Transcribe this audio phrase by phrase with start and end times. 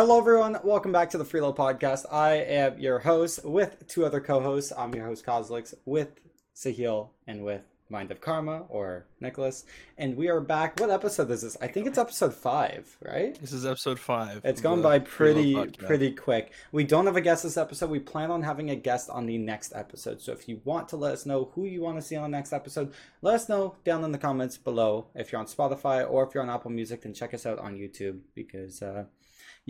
[0.00, 0.56] Hello, everyone.
[0.64, 2.06] Welcome back to the Freelo Podcast.
[2.10, 4.72] I am your host with two other co-hosts.
[4.74, 6.08] I'm your host Kozlix with
[6.56, 7.60] Sahil and with
[7.90, 9.66] Mind of Karma or Nicholas,
[9.98, 10.80] and we are back.
[10.80, 11.58] What episode is this?
[11.60, 13.38] I think it's episode five, right?
[13.42, 14.40] This is episode five.
[14.42, 16.54] It's gone by pretty pretty quick.
[16.72, 17.90] We don't have a guest this episode.
[17.90, 20.22] We plan on having a guest on the next episode.
[20.22, 22.38] So if you want to let us know who you want to see on the
[22.38, 25.08] next episode, let us know down in the comments below.
[25.14, 27.76] If you're on Spotify or if you're on Apple Music, then check us out on
[27.76, 29.04] YouTube because uh,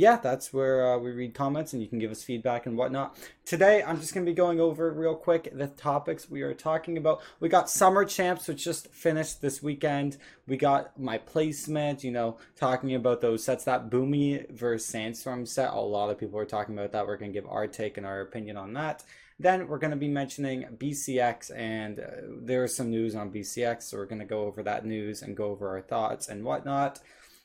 [0.01, 3.18] yeah, that's where uh, we read comments and you can give us feedback and whatnot.
[3.45, 6.96] Today, I'm just going to be going over real quick the topics we are talking
[6.96, 7.21] about.
[7.39, 10.17] We got Summer Champs, which just finished this weekend.
[10.46, 13.64] We got my placement, you know, talking about those sets.
[13.64, 17.07] That Boomy versus Sandstorm set, a lot of people are talking about that.
[17.07, 19.04] We're going to give our take and our opinion on that.
[19.39, 22.04] Then we're going to be mentioning BCX, and uh,
[22.40, 25.51] there's some news on BCX, so we're going to go over that news and go
[25.51, 27.01] over our thoughts and whatnot.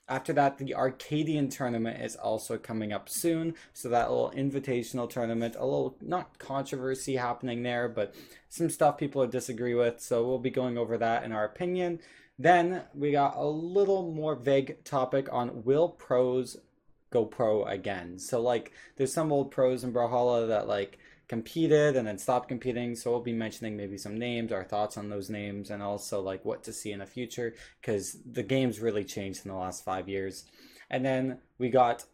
[0.07, 3.55] After that, the Arcadian tournament is also coming up soon.
[3.73, 8.13] So that little invitational tournament, a little not controversy happening there, but
[8.49, 9.99] some stuff people disagree with.
[9.99, 11.99] So we'll be going over that in our opinion.
[12.37, 16.57] Then we got a little more vague topic on will pros
[17.09, 18.19] go pro again.
[18.19, 22.95] So like there's some old pros in Brawlhalla that like competed and then stopped competing.
[22.95, 26.45] So we'll be mentioning maybe some names, our thoughts on those names, and also like
[26.45, 30.07] what to see in the future because the game's really changed in the last five
[30.07, 30.45] years.
[30.87, 32.05] And then we got,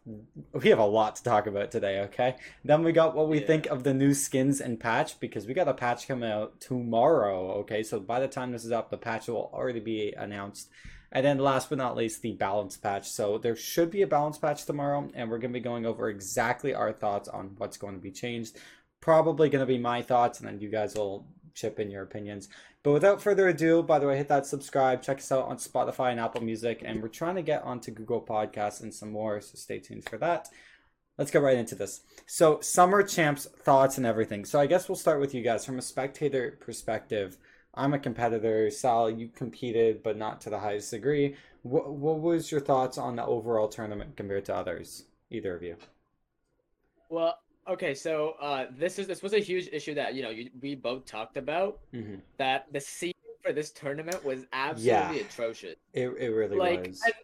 [0.54, 2.36] we have a lot to talk about today, okay?
[2.64, 3.46] Then we got what we Yeah.
[3.46, 7.52] think of the new skins and patch because we got a patch coming out tomorrow,
[7.60, 7.82] okay?
[7.82, 10.70] So by the time this is up, the patch will already be announced.
[11.14, 13.10] And then last but not least, the balance patch.
[13.10, 16.08] So there should be a balance patch tomorrow, and we're going to be going over
[16.08, 18.58] exactly our thoughts on what's going to be changed.
[19.02, 22.48] Probably going to be my thoughts, and then you guys will chip in your opinions.
[22.82, 25.02] But without further ado, by the way, hit that subscribe.
[25.02, 28.22] Check us out on Spotify and Apple Music, and we're trying to get onto Google
[28.22, 30.48] Podcasts and some more, so stay tuned for that.
[31.18, 32.00] Let's get right into this.
[32.26, 34.44] So, summer champs thoughts and everything.
[34.44, 37.36] So, I guess we'll start with you guys from a spectator perspective.
[37.74, 38.70] I'm a competitor.
[38.70, 41.36] Sal, you competed, but not to the highest degree.
[41.62, 45.04] What, what was your thoughts on the overall tournament compared to others?
[45.30, 45.76] Either of you.
[47.08, 50.50] Well, okay, so uh, this is this was a huge issue that you know you,
[50.60, 51.80] we both talked about.
[51.92, 53.12] hmm That the season
[53.42, 55.20] for this tournament was absolutely Yeah.
[55.20, 55.76] atrocious.
[55.92, 57.02] It, it really Like, was.
[57.04, 57.14] and,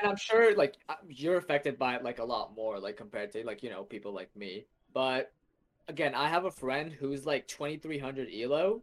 [0.00, 3.32] and I'm sure like uh, you're affected by it like a lot more, like compared
[3.32, 4.66] to like you know people like me.
[4.94, 5.32] But
[5.88, 8.82] again, I have a friend who's like 2300 elo.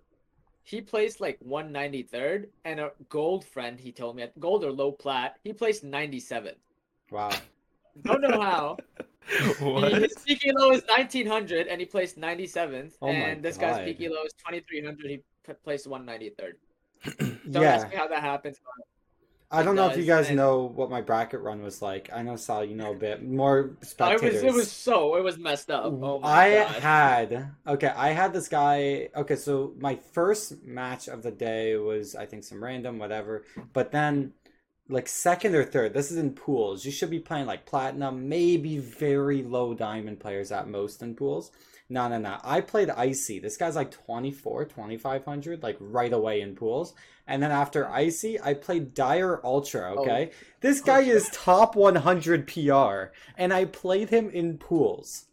[0.64, 4.92] He placed like 193rd, and a gold friend he told me at gold or low
[4.94, 5.40] plat.
[5.44, 6.56] He placed 97.
[7.12, 7.42] Wow.
[8.04, 8.78] Don't know how.
[9.60, 9.94] what?
[9.94, 12.94] His peak elo is 1900 and he placed 97th.
[13.02, 13.86] Oh and this guy's God.
[13.86, 15.10] peak elo is 2300.
[15.10, 16.54] He placed 193rd.
[17.52, 17.76] Don't yeah.
[17.76, 18.60] ask me how that happens.
[19.54, 22.10] I don't know if you guys and- know what my bracket run was like.
[22.14, 24.44] I know Sal, you know a bit more It was, spectators.
[24.44, 25.86] it was so, it was messed up.
[25.86, 26.68] Oh my I God.
[26.82, 27.90] had okay.
[27.90, 29.10] I had this guy.
[29.14, 33.44] Okay, so my first match of the day was I think some random whatever,
[33.74, 34.32] but then
[34.92, 35.94] like second or third.
[35.94, 36.86] This is in pools.
[36.86, 41.52] You should be playing like platinum, maybe very low diamond players at most in pools.
[41.90, 42.38] No, no, no.
[42.44, 43.40] I played Icy.
[43.40, 46.94] This guy's like 24, 2500, like right away in pools.
[47.28, 50.32] And then after Icy, I played Dire Ultra, oh, okay?
[50.62, 55.26] this guy is top 100 PR, and I played him in pools.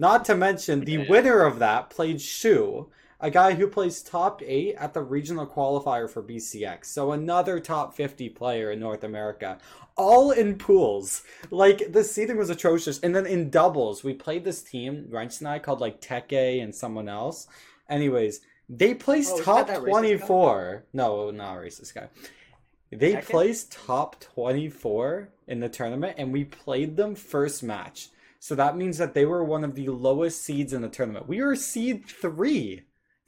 [0.00, 4.74] Not to mention, the winner of that played Shu, a guy who plays top 8
[4.76, 6.86] at the regional qualifier for BCX.
[6.86, 9.58] So another top 50 player in North America.
[9.96, 11.22] All in pools.
[11.50, 12.98] Like, the seating was atrocious.
[13.00, 16.74] And then in doubles, we played this team, Wrench and I, called like Teke and
[16.74, 17.46] someone else.
[17.88, 19.90] Anyways, they placed Oh, top that racist guy?
[19.90, 20.84] 24.
[20.92, 22.08] No, not a racist guy.
[22.90, 23.24] They Tekken?
[23.24, 28.08] placed top 24 in the tournament, and we played them first match.
[28.38, 31.28] So that means that they were one of the lowest seeds in the tournament.
[31.28, 32.82] We were seed three,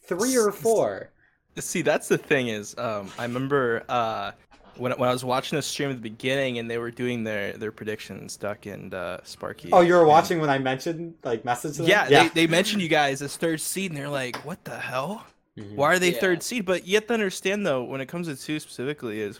[0.05, 1.11] three or four.
[1.59, 4.33] See, that's the thing is, um, I remember uh,
[4.77, 7.53] when when I was watching the stream at the beginning and they were doing their
[7.53, 9.69] their predictions, Duck and uh, Sparky.
[9.73, 11.91] Oh, you were and- watching when I mentioned like message to them?
[11.91, 15.27] Yeah, They, they mentioned you guys as third seed, and they're like, "What the hell?
[15.59, 15.77] Mhm.
[15.77, 16.21] Why are they Yeah.
[16.21, 19.39] third seed?" But you have to understand though, when it comes to two specifically, is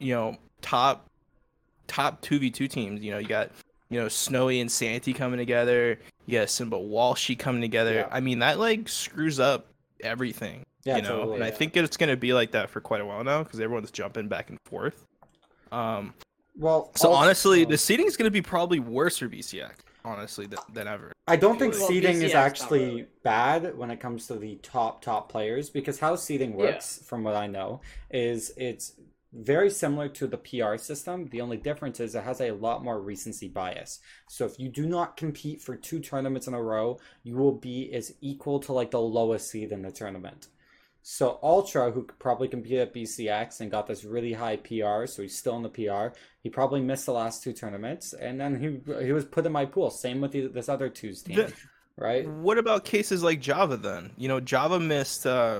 [0.00, 1.08] you know top
[1.86, 3.02] top two v two teams.
[3.02, 3.50] You know, you got
[3.88, 6.00] you know Snowy and Santy coming together.
[6.26, 7.94] You got Simba Walshy coming together.
[7.94, 8.08] Yeah.
[8.10, 9.66] I mean, that like screws up
[10.02, 10.64] everything.
[10.84, 11.34] Yeah, you know, totally.
[11.36, 13.90] and I think it's gonna be like that for quite a while now because everyone's
[13.92, 15.06] jumping back and forth.
[15.70, 16.14] Um,
[16.58, 20.58] Well, so also- honestly, the seating is gonna be probably worse for BCX, honestly, than,
[20.72, 21.12] than ever.
[21.28, 23.06] I don't think Well, seeding BCX is actually really.
[23.22, 26.56] bad when it comes to the top top players because how seeding Yeah.
[26.56, 28.94] works, from what I know, is it's
[29.32, 31.26] very similar to the PR system.
[31.30, 34.00] The only difference is it has a lot more recency bias.
[34.28, 37.92] So if you do not compete for two tournaments in a row, you will be
[37.92, 40.48] as equal to like the lowest seed in the tournament.
[41.04, 45.36] So Ultra, who probably competed at BCX and got this really high PR, so he's
[45.36, 46.16] still in the PR.
[46.42, 49.64] He probably missed the last two tournaments, and then he he was put in my
[49.64, 49.90] pool.
[49.90, 51.52] Same with the, this other twos team, The-
[51.96, 52.28] right?
[52.28, 54.12] What about cases like Java then?
[54.16, 55.26] You know, Java missed.
[55.26, 55.58] Uh,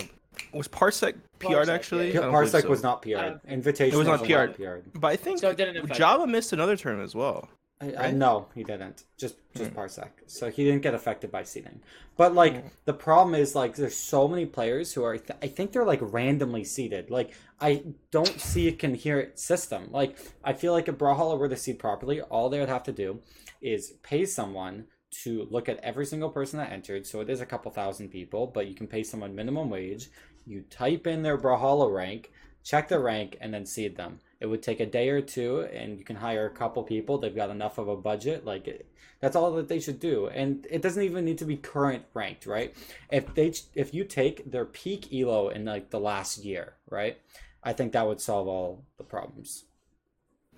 [0.52, 2.14] was Parsec PR'd Parsec, actually?
[2.14, 2.20] yeah.
[2.20, 2.69] I Parsec so.
[2.69, 3.14] was not PR'd.
[3.17, 4.55] Uh, Invitation It was not was PR'd.
[4.56, 4.84] PR'd.
[5.00, 7.49] But I think So it didn't Java missed another term as well.
[7.81, 9.02] I, I, no, he didn't.
[9.19, 9.79] Just just Hmm.
[9.79, 10.08] Parsec.
[10.29, 11.81] So he didn't get affected by seeding.
[12.17, 12.69] But like Hmm.
[12.84, 15.99] the problem is like there's so many players who are th- I think they're like
[16.00, 17.11] randomly seeded.
[17.11, 17.82] Like I
[18.12, 19.88] don't see a coherent system.
[19.90, 22.93] Like I feel like if Brawlhalla were to seed properly, all they would have to
[22.93, 23.19] do
[23.61, 24.84] is pay someone
[25.22, 27.06] to look at every single person that entered.
[27.06, 30.08] So it is a couple thousand people, but you can pay someone minimum wage.
[30.46, 32.32] You type in their Brawlhalla rank,
[32.64, 34.20] check their rank, and then seed them.
[34.40, 37.18] It would take a day or two, and you can hire a couple people.
[37.18, 38.44] They've got enough of a budget.
[38.44, 38.86] Like it-
[39.20, 42.44] that's all that they should do, and it doesn't even need to be current ranked,
[42.44, 42.74] right?
[43.08, 47.16] If they if you take their peak elo in like the last year, right?
[47.62, 49.64] I think that would solve all the problems.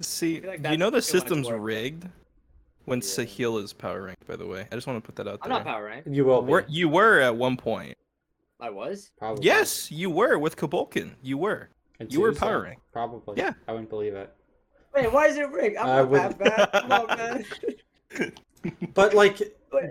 [0.01, 1.61] See, like you know the system's work.
[1.61, 2.09] rigged
[2.85, 3.05] when Yeah.
[3.05, 4.27] Sahil is power ranked.
[4.27, 5.59] By the way, I just want to put that out I'm there.
[5.59, 6.07] not power rank.
[6.11, 7.97] You will be, Were- you were at one point.
[8.61, 9.11] I was.
[9.19, 9.45] probably.
[9.45, 11.13] Yes, you were with Kabulkin.
[11.23, 11.69] You were.
[12.01, 12.81] And you were power rank.
[12.93, 13.35] Probably.
[13.37, 13.53] Yeah.
[13.69, 14.33] I wouldn't believe it.
[14.95, 15.77] Wait, why is it rigged?
[15.77, 16.83] I'm I not wouldn't- that bad.
[16.83, 18.33] Come on, man.
[18.95, 19.37] But like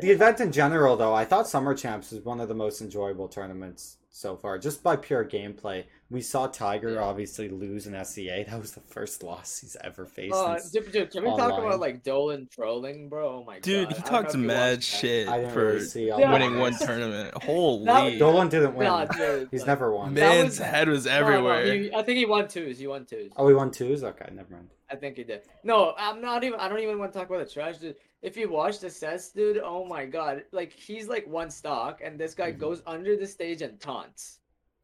[0.02, 3.28] the event in general, though, I thought Summer Champs was one of the most enjoyable
[3.28, 5.84] tournaments so far, just by pure gameplay.
[6.12, 7.00] We saw Tiger Yeah.
[7.02, 8.44] obviously lose in SCA.
[8.48, 10.36] That was the first loss he's ever faced.
[10.36, 13.40] Uh, dude, dude, can we talk about like Dolan trolling, bro?
[13.40, 13.98] Oh my Dude, god.
[13.98, 16.28] he I talked mad shit I didn't for really see all Yeah.
[16.30, 16.34] that.
[16.34, 17.34] winning one tournament.
[17.44, 18.20] Holy.
[18.20, 18.86] Dolan didn't win.
[18.88, 19.48] Nah, dude.
[19.50, 20.14] He's like- never won.
[20.14, 21.74] Man's was- head was no, no, everywhere.
[21.74, 22.78] he- I think he won twos.
[22.78, 23.32] He won twos.
[23.36, 24.04] Oh, he won twos.
[24.04, 24.70] Okay, never mind.
[24.94, 25.42] I think he did.
[25.64, 26.60] No, I'm not even.
[26.60, 27.96] I don't even want to talk about the trash, dude.
[28.22, 32.20] If you watch the sets, dude, oh my god, like he's like one stock, and
[32.20, 32.60] this guy Mhm.
[32.60, 34.40] goes under the stage and taunts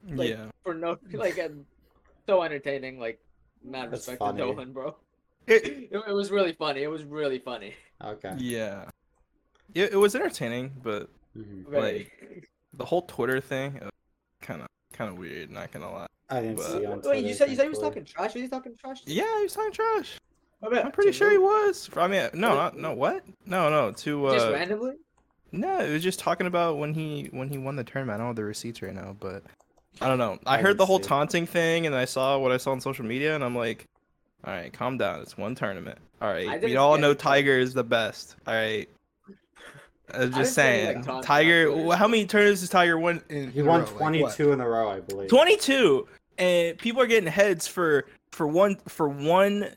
[0.10, 0.48] like, yeah.
[0.64, 1.64] for no, like, and
[2.26, 3.00] so entertaining.
[3.00, 3.20] Like,
[3.64, 4.40] mad That's respect funny.
[4.40, 4.96] to Dolan, bro.
[5.46, 6.82] It- It, it was really funny.
[6.84, 7.74] It was really funny.
[8.04, 8.34] Okay.
[8.40, 8.90] yeah.
[9.76, 11.68] It, it was entertaining, but Mhm.
[11.70, 12.12] Very.
[12.74, 13.80] the whole Twitter thing,
[14.42, 15.52] kind of, kind of weird.
[15.52, 16.08] Not gonna lie.
[16.30, 18.34] I didn't But- see on Wait, you said you said he was talking trash.
[18.34, 19.00] Was he talking trash?
[19.06, 20.18] Yeah, he was talking trash.
[20.64, 20.86] I bet.
[20.86, 21.90] I'm pretty To sure he was.
[21.96, 23.24] I mean, no, not, no, what?
[23.46, 24.96] No, no, to Just uh, randomly.
[25.54, 28.16] no, it was just talking about when he when he won the tournament.
[28.16, 29.44] I don't have the receipts right now, but
[30.02, 30.38] I don't know.
[30.46, 31.08] I, I heard the whole see it.
[31.08, 33.88] taunting thing, and I saw what I saw on social media, and I'm like,
[34.44, 35.22] all right, calm down.
[35.22, 35.98] It's one tournament.
[36.22, 37.18] All right, we all know any taunting.
[37.22, 38.36] Tiger is the best.
[38.46, 38.88] All right.
[40.14, 41.96] I'm just see any, like, saying, Tiger.
[41.96, 43.22] How many tournaments has Tiger won?
[43.30, 43.86] In He in won row?
[43.88, 44.54] 22 what?
[44.54, 45.30] in a row, I believe.
[45.30, 46.08] 22,
[46.40, 49.76] and people are getting heads for for one for one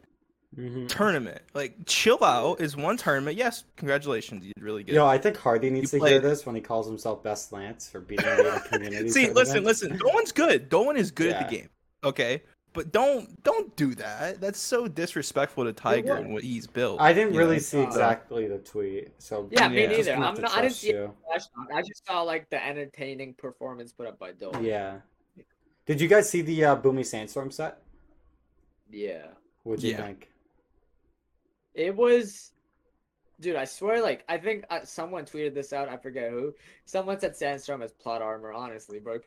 [0.56, 0.86] Mhm.
[0.86, 1.40] tournament.
[1.54, 2.60] Like, chill out.
[2.60, 3.36] Is one tournament?
[3.38, 4.44] Yes, congratulations.
[4.44, 4.94] You did really good.
[4.94, 7.88] Yo, I think Hardy needs You to hear this when he calls himself Best Lance
[7.88, 9.08] for beating me community.
[9.08, 9.64] See, listen, tournament.
[9.66, 9.96] listen.
[9.96, 10.68] Dolan's good.
[10.68, 11.68] Dolan is good at the game.
[12.04, 12.42] Okay,
[12.74, 14.42] but don't don't do that.
[14.42, 17.00] That's so disrespectful to Tiger and what he's built.
[17.00, 17.60] I didn't really know?
[17.60, 19.86] see Uh, exactly the tweet, so Yeah, me Yeah.
[19.86, 20.12] just neither.
[20.22, 21.14] I'm not, I didn't see you.
[21.72, 24.64] I just saw like the entertaining performance put up by Dolan.
[24.64, 24.98] Yeah.
[25.86, 27.78] Did you guys see the uh, Boomy Sandstorm set?
[28.90, 29.26] Yeah.
[29.64, 29.96] What'd you Yeah.
[30.04, 30.28] think?
[31.74, 32.52] It was,
[33.40, 33.56] dude.
[33.56, 35.88] I swear, like I think uh, someone tweeted this out.
[35.88, 36.54] I forget who.
[36.84, 38.52] Someone said Sandstorm has plot armor.
[38.52, 39.18] Honestly, bro.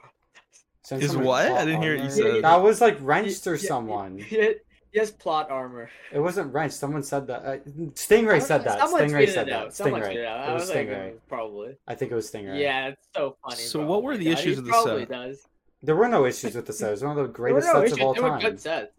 [0.84, 1.52] Sandstorm Is has what?
[1.52, 2.34] I didn't hear what you armor?
[2.36, 2.44] said.
[2.44, 4.20] That was like wrenched or Yeah, someone.
[4.20, 4.54] He,
[4.92, 5.90] he plot armor.
[6.14, 6.76] It wasn't wrenched.
[6.76, 7.44] Someone said that.
[7.44, 7.58] Uh,
[7.96, 8.80] Stingray said that.
[8.80, 9.60] Someone Stingray tweeted said it that.
[9.66, 9.76] out.
[9.76, 10.16] Someone tweeted Stingray.
[10.18, 10.48] it out.
[10.48, 11.12] It I was was Stingray.
[11.12, 11.76] "Mm, probably.
[11.88, 12.60] I think it was Stingray.
[12.62, 13.56] Yeah, it's so funny.
[13.58, 13.88] So bro.
[13.88, 14.84] what Oh were the God, issues he of the set?
[14.84, 15.48] probably does.
[15.84, 16.90] There were no issues with the set.
[16.90, 17.98] It was one of the greatest no sets issues.
[18.00, 18.42] of all They were time.
[18.42, 18.92] good sets.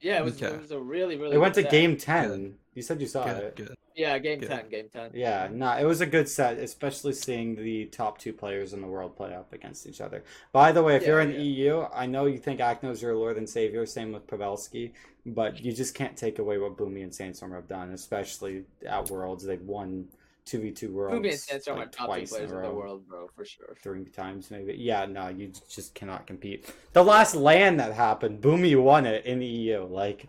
[0.00, 0.42] Yeah, it was.
[0.42, 0.54] Okay.
[0.54, 1.36] It was a really, really.
[1.36, 1.70] It went to set.
[1.70, 2.58] game 10.
[2.74, 3.56] You said you saw Good, it.
[3.56, 3.74] good.
[3.94, 4.48] Yeah, game Good.
[4.48, 4.68] ten.
[4.70, 5.10] Game ten.
[5.12, 8.86] Yeah, no, it was a good set, especially seeing the top two players in the
[8.86, 10.24] world play up against each other.
[10.52, 11.36] By the way, if Yeah, you're in yeah.
[11.38, 14.92] EU, I know you think Akno's your lord and savior, same with Pavelski,
[15.26, 19.44] but you just can't take away what Boomy and Sandstorm have done, especially at Worlds.
[19.44, 20.08] They've won
[20.46, 22.70] 2v2 Worlds Boomy and Sandstorm like, are top two twice in players a in the
[22.70, 23.76] world, bro, for sure.
[23.82, 24.74] Three times maybe.
[24.74, 26.72] Yeah, no, you just cannot compete.
[26.92, 29.84] The last land that happened, Boomy won it in the EU.
[29.84, 30.28] Like,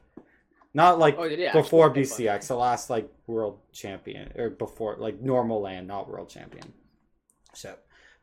[0.74, 5.88] not like Oh, before BCX, the last like world champion or before like normal land,
[5.88, 6.74] not world champion.
[7.54, 7.76] So,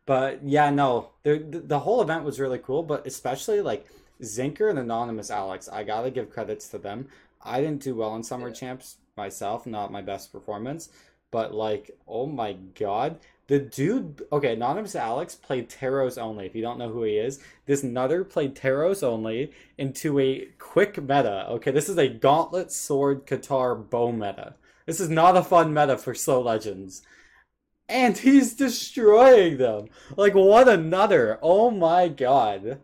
[0.06, 3.86] but yeah, no, the the, the whole event was really cool, but especially like
[4.22, 7.08] Zinker and Anonymous Alex, I gotta give credits to them.
[7.42, 8.54] I didn't do well in Summer Yeah.
[8.54, 10.90] Champs myself, not my best performance,
[11.30, 13.18] but like, oh my god.
[13.46, 16.46] The dude, okay, Anonymous Alex played Teros only.
[16.46, 21.02] If you don't know who he is, this Nutter played Teros only into a quick
[21.02, 21.46] meta.
[21.50, 24.54] Okay, this is a Gauntlet Sword Katar bow meta.
[24.86, 27.02] This is not a fun meta for slow legends.
[27.88, 29.88] And he's destroying them.
[30.16, 31.40] Like, what another.
[31.42, 32.78] Oh my god.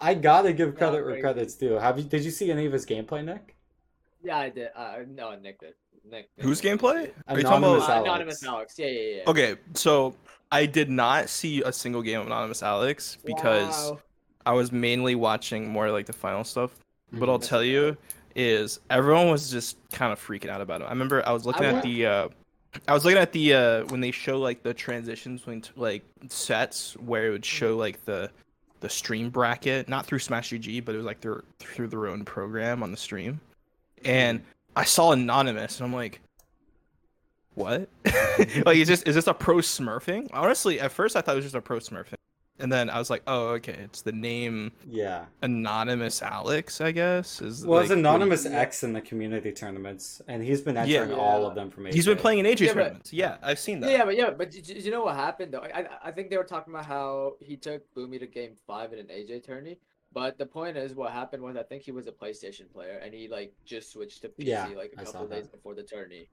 [0.00, 1.74] I gotta give credit where credit's due.
[1.74, 2.04] Have you?
[2.04, 3.56] Did you see any of his gameplay, Nick?
[4.22, 4.70] Yeah, I did.
[4.74, 5.74] Uh, no, Nick did.
[6.04, 6.28] Nick.
[6.36, 7.10] Nick Whose gameplay?
[7.28, 8.08] Are you talking Anonymous about- Alex.
[8.08, 8.78] Anonymous Alex.
[8.78, 9.22] Yeah, yeah, yeah.
[9.26, 10.14] Okay, so
[10.50, 14.00] I did not see a single game of Anonymous Alex because Wow.
[14.44, 16.72] I was mainly watching more like the final stuff.
[17.12, 17.96] But I'll tell you
[18.34, 20.84] is everyone was just kind of freaking out about it.
[20.84, 22.28] I remember I was looking at would- the uh
[22.88, 26.02] I was looking at the uh when they show like the transitions between t- like
[26.28, 28.30] sets where it would show like the
[28.80, 32.82] the stream bracket, not through Smash.gg, but it was like their through their own program
[32.82, 33.38] on the stream.
[34.06, 34.42] And
[34.76, 36.20] I saw anonymous and I'm like
[37.54, 37.88] what?
[38.64, 40.30] like is this is this a pro smurfing?
[40.32, 42.14] Honestly, at first I thought it was just a pro smurfing.
[42.58, 45.24] And then I was like, oh okay, it's the name Yeah.
[45.42, 47.42] anonymous Alex, I guess.
[47.42, 48.58] Is Well, it's like, what Anonymous Yeah.
[48.58, 51.00] X in the community tournaments, and he's been Yeah.
[51.00, 53.12] entering all of them from he- He's been playing in AJ Yeah, but- tournaments.
[53.12, 53.90] Yeah, I've seen that.
[53.90, 55.60] Yeah, but yeah, but you, know what happened though?
[55.60, 58.92] I I- I think they were talking about how he took Boomy to game five
[58.92, 59.78] in an AJ tourney.
[60.12, 63.14] But the point is, what happened was I think he was a PlayStation player and
[63.14, 66.28] he like just switched to PC Yeah, like a couple days before the tourney.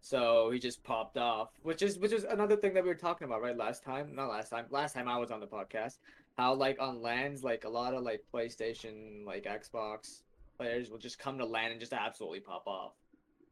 [0.00, 3.26] So he just popped off, which is which is another thing that we were talking
[3.26, 4.14] about right last time.
[4.14, 4.66] Not last time.
[4.70, 5.98] Last time I was on the podcast,
[6.36, 10.22] how like on lands, like a lot of like PlayStation, like Xbox
[10.56, 12.92] players will just come to land and just absolutely pop off.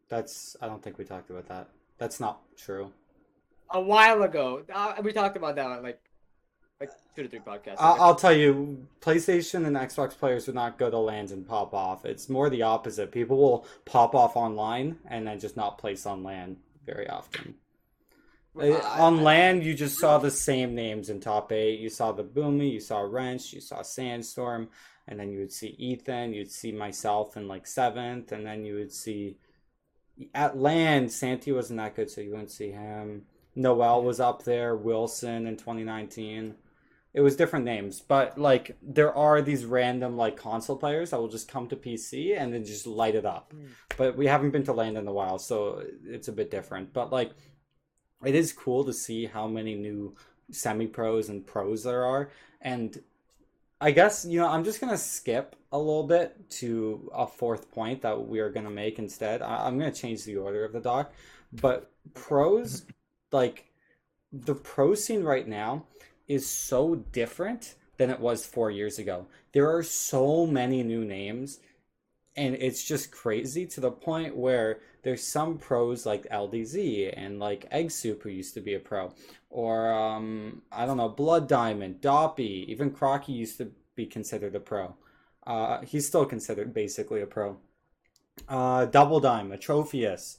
[0.08, 0.56] That's.
[0.61, 1.68] I don't think we talked about that.
[1.99, 2.92] That's not true.
[3.70, 6.00] A while ago, uh, we talked about that like like
[7.14, 7.76] two to three podcasts.
[7.78, 8.00] I'll.
[8.00, 12.04] I'll tell you, PlayStation and Xbox players would not go to lands and pop off.
[12.04, 13.12] It's more the opposite.
[13.12, 17.54] People will pop off online and then just not place on land very often.
[18.57, 21.81] Uh, I- on I- land, you just saw the same names in top eight.
[21.81, 24.69] You saw the Boomy, you saw Wrench, you saw Sandstorm,
[25.09, 28.75] and then you would see Ethan, you'd see myself in like seventh, and then you
[28.76, 29.37] would see
[30.33, 33.26] at land, Santi wasn't that good, so you wouldn't see him.
[33.57, 36.54] Noel was up there, Wilson in 2019.
[37.14, 41.28] It was different names, but like there are these random like console players that will
[41.28, 43.54] just come to PC and then just light it up.
[43.54, 43.68] Mm.
[43.97, 46.92] But we haven't been to land in a while, so it's a bit different.
[46.92, 47.30] But like
[48.25, 50.16] it is cool to see how many new
[50.50, 52.30] semi pros and pros there are.
[52.61, 52.99] And
[53.80, 58.02] I guess, you know, I'm just to skip a little bit to a fourth point
[58.02, 59.42] that we are to make instead.
[59.42, 61.12] I- I'm to change the order of the doc.
[61.52, 62.87] But pros,
[63.33, 63.66] like
[64.33, 65.87] the pro scene right now
[66.26, 69.26] is so different than it was four years ago.
[69.52, 71.61] There are so many new names.
[72.37, 77.69] And it's just crazy to the point where there's some pros like LDZ and like
[77.71, 79.12] Egg Soup who used to be a pro,
[79.50, 84.61] or um, I don't know, Blood Diamond, Doppy, even Crocky used to be considered a
[84.61, 84.97] pro.
[85.47, 87.59] Uh, he's still considered basically a pro.
[88.49, 90.38] Uh, Double Dime, Atrophius,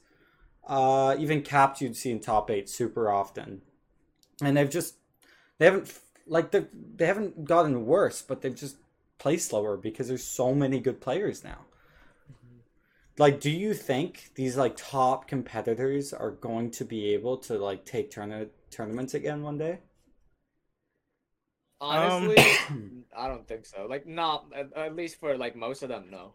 [0.68, 3.62] uh, even Capped you'd see in top eight super often,
[4.42, 4.96] and they've just
[5.58, 8.78] they haven't like they they haven't gotten worse, but they've just
[9.18, 11.60] placed slower because there's so many good players now
[13.18, 17.86] like do you think these like top competitors are going to be able to like
[17.86, 19.80] take tourna- tournaments again one day
[21.82, 22.38] Honestly,
[22.70, 23.86] Um, I don't think so.
[23.90, 26.34] Like, not at, at least for like most of them, no.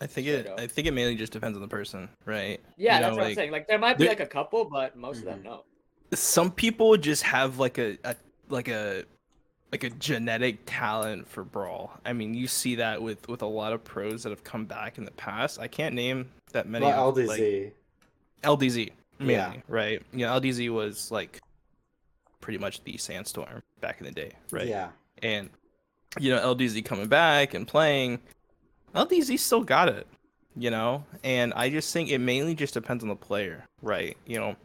[0.00, 0.48] I think it.
[0.58, 2.60] I think it mainly just depends on the person, right?
[2.76, 3.50] Yeah, You that's know, what I'm saying.
[3.52, 5.44] Like, there might be there- like a couple, but most of them, Mhm.
[5.44, 5.64] no.
[6.14, 8.16] Some people just have like a, a
[8.50, 9.04] like a
[9.72, 11.92] like a genetic talent for brawl.
[12.04, 14.98] I mean, you see that with with a lot of pros that have come back
[14.98, 15.60] in the past.
[15.60, 16.84] I can't name that many.
[16.86, 17.72] well of, like, LDZ
[18.42, 19.54] LDZ, mainly, Yeah.
[19.68, 20.02] right?
[20.12, 21.40] You know, LDZ was like
[22.40, 24.66] pretty much the Sandstorm back in the day, right?
[24.66, 24.88] yeah
[25.22, 25.50] And
[26.18, 28.18] you know, LDZ coming back and playing,
[28.94, 30.08] LDZ still got it,
[30.56, 31.04] you know.
[31.22, 34.16] And I just think it mainly just depends on the player, right?
[34.26, 34.56] You know,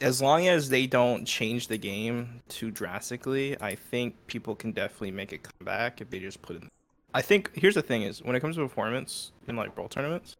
[0.00, 5.10] as long as they don't change the game too drastically, I think people can definitely
[5.12, 6.68] make a comeback if they just put in.
[7.12, 10.36] I think here's the thing: is when it comes to performance in like brawl tournaments,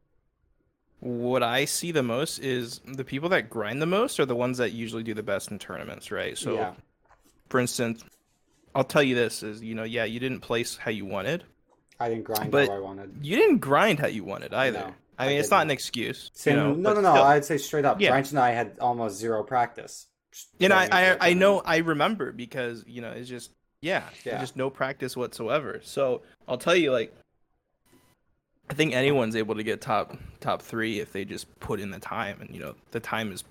[1.01, 4.59] what I see the most is the people that grind the most are the ones
[4.59, 6.37] that usually do the best in tournaments, right?
[6.39, 6.73] So, yeah
[7.51, 8.05] for instance,
[8.75, 11.45] I'll tell you this: is you know, yeah, you didn't place how you wanted,
[11.99, 14.79] I didn't grind but how I wanted you didn't grind how you wanted either.
[14.79, 15.63] No, I I mean, it's didn't.
[15.63, 16.31] an excuse.
[16.35, 17.25] Same, you know, no no no still.
[17.25, 18.11] I'd say straight up Yeah.
[18.11, 20.07] Branch and I had almost zero practice
[20.61, 21.63] And I, going into the I, I know.
[21.65, 23.51] I remember because you know it's just
[23.83, 24.39] yeah, Yeah.
[24.39, 25.81] just no practice whatsoever.
[25.83, 27.15] So I'll tell you, like,
[28.69, 31.99] I think anyone's able to get top top three if they just put in the
[31.99, 33.45] time, and you know the time is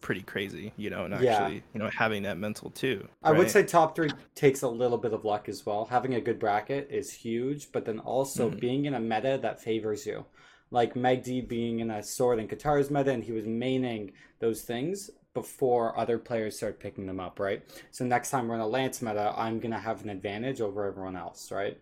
[0.00, 1.32] pretty crazy, you know, and Yeah.
[1.32, 3.08] actually, you know, having that mental too.
[3.22, 5.86] I would say top three takes a little bit of luck as well.
[5.86, 8.60] Having a good bracket is huge, but then also Mhm.
[8.60, 10.26] being in a meta that favors you.
[10.74, 15.08] Like Megd being in a sword and Katars meta, and he was maining those things
[15.32, 17.62] before other players start picking them up, right?
[17.92, 21.16] So next time we're in a Lance meta, I'm gonna have an advantage over everyone
[21.16, 21.78] else, right?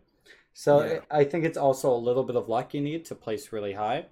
[0.52, 1.00] So Yeah.
[1.10, 4.06] I think it's also a little bit of luck you need to place really high.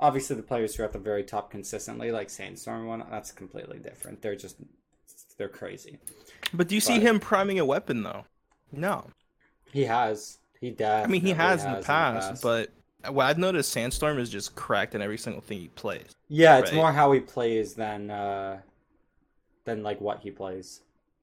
[0.00, 3.78] Obviously, the players who are at the very top consistently, like Sandstorm one, that's completely
[3.78, 4.20] different.
[4.20, 4.56] They're just
[5.36, 5.98] they're crazy.
[6.52, 8.24] But do you see him priming a weapon though?
[8.72, 9.10] No.
[9.72, 10.38] He has.
[10.60, 11.04] He does.
[11.04, 12.72] I mean, he has, in the has past, but
[13.10, 16.16] what I've noticed, Sandstorm is just cracked in every single thing he plays.
[16.28, 18.58] yeah, it's more how he plays than uh
[19.64, 20.80] than like what he plays.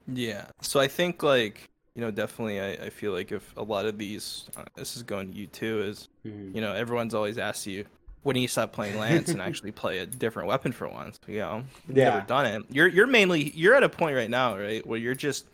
[0.08, 0.46] Yeah.
[0.62, 3.98] So I think like you know definitely I, I feel like if a lot of
[3.98, 6.53] these uh, this is going to you too is Mhm.
[6.55, 7.86] you know everyone's always asked you
[8.24, 11.20] when do you stop playing Lance and actually play a different weapon for once.
[11.27, 12.10] You know, you've Yeah.
[12.12, 12.63] never done it.
[12.70, 15.46] You're you're mainly you're at a point right now, right, where you're just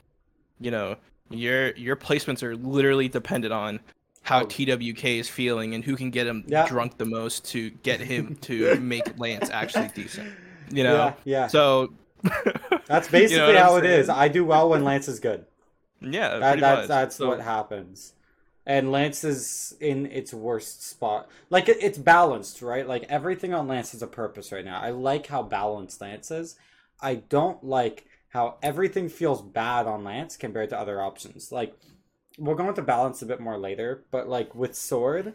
[0.59, 0.95] you know
[1.29, 3.79] your your placements are literally dependent on
[4.23, 4.45] how Oh.
[4.45, 6.67] TWK is feeling and who can get him Yeah.
[6.67, 10.31] drunk the most to get him to make Lance actually decent.
[10.71, 11.47] You know, Yeah, yeah.
[11.47, 12.31] so That's
[13.11, 14.09] You know basically how it is.
[14.09, 15.45] I do well when Lance is good.
[16.01, 16.87] Yeah, That, that's much.
[16.87, 18.13] that's So- what happens.
[18.63, 21.27] And Lance is in its worst spot.
[21.49, 22.87] Like it, it's balanced, right?
[22.87, 24.79] Like everything on Lance has a purpose right now.
[24.79, 26.55] I like how balanced Lance is.
[27.01, 31.51] I don't like how everything feels bad on Lance compared to other options.
[31.51, 31.73] Like
[32.37, 35.33] we'll go into balance a bit more later, but like with Sword,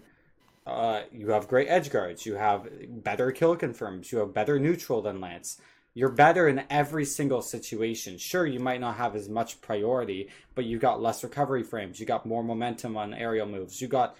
[0.66, 2.68] uh, you have great edge guards, you have
[3.04, 5.60] better kill confirms, you have better neutral than Lance.
[5.94, 8.18] You're better in every single situation.
[8.18, 11.98] Sure, you might not have as much priority, but you got less recovery frames.
[11.98, 13.80] You got more momentum on aerial moves.
[13.80, 14.14] You got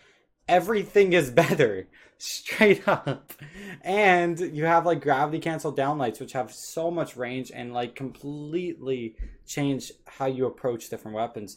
[0.49, 3.35] everything is better, straight up.
[3.83, 9.16] And you have like gravity cancel downlights, which have so much range and like completely
[9.47, 11.56] change how you approach different weapons.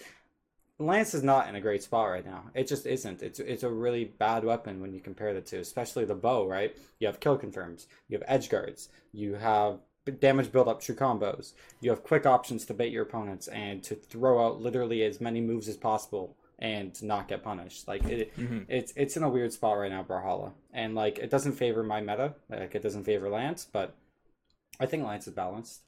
[0.79, 2.45] Lance is not in a great spot right now.
[2.53, 3.21] It just isn't.
[3.21, 6.47] It's it's a really bad weapon when you compare the two, especially the bow.
[6.47, 6.75] Right?
[6.99, 7.87] You have kill confirms.
[8.07, 8.89] You have edge guards.
[9.11, 9.79] You have
[10.19, 11.53] damage build up true combos.
[11.81, 15.39] You have quick options to bait your opponents and to throw out literally as many
[15.41, 17.87] moves as possible and not get punished.
[17.87, 18.65] Like it, Mhm.
[18.69, 21.99] it's it's in a weird spot right now, Brawlhalla, and like it doesn't favor my
[22.01, 22.35] meta.
[22.49, 23.95] Like it doesn't favor Lance, but
[24.79, 25.81] I think Lance is balanced.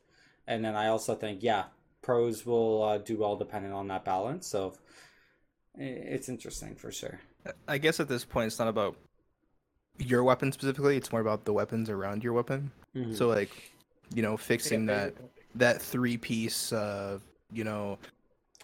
[0.45, 1.65] And then I also think yeah,
[2.01, 4.47] pros will uh, do well depending on that balance.
[4.47, 4.73] So
[5.75, 7.19] it's interesting for sure.
[7.67, 8.95] I guess at this point, it's not about
[9.97, 10.97] your weapon specifically.
[10.97, 12.71] It's more about the weapons around your weapon.
[12.95, 13.15] Mhm.
[13.15, 13.71] So like,
[14.13, 15.13] you know, fixing that
[15.55, 16.71] that three piece.
[16.73, 17.19] Uh,
[17.51, 17.97] you know,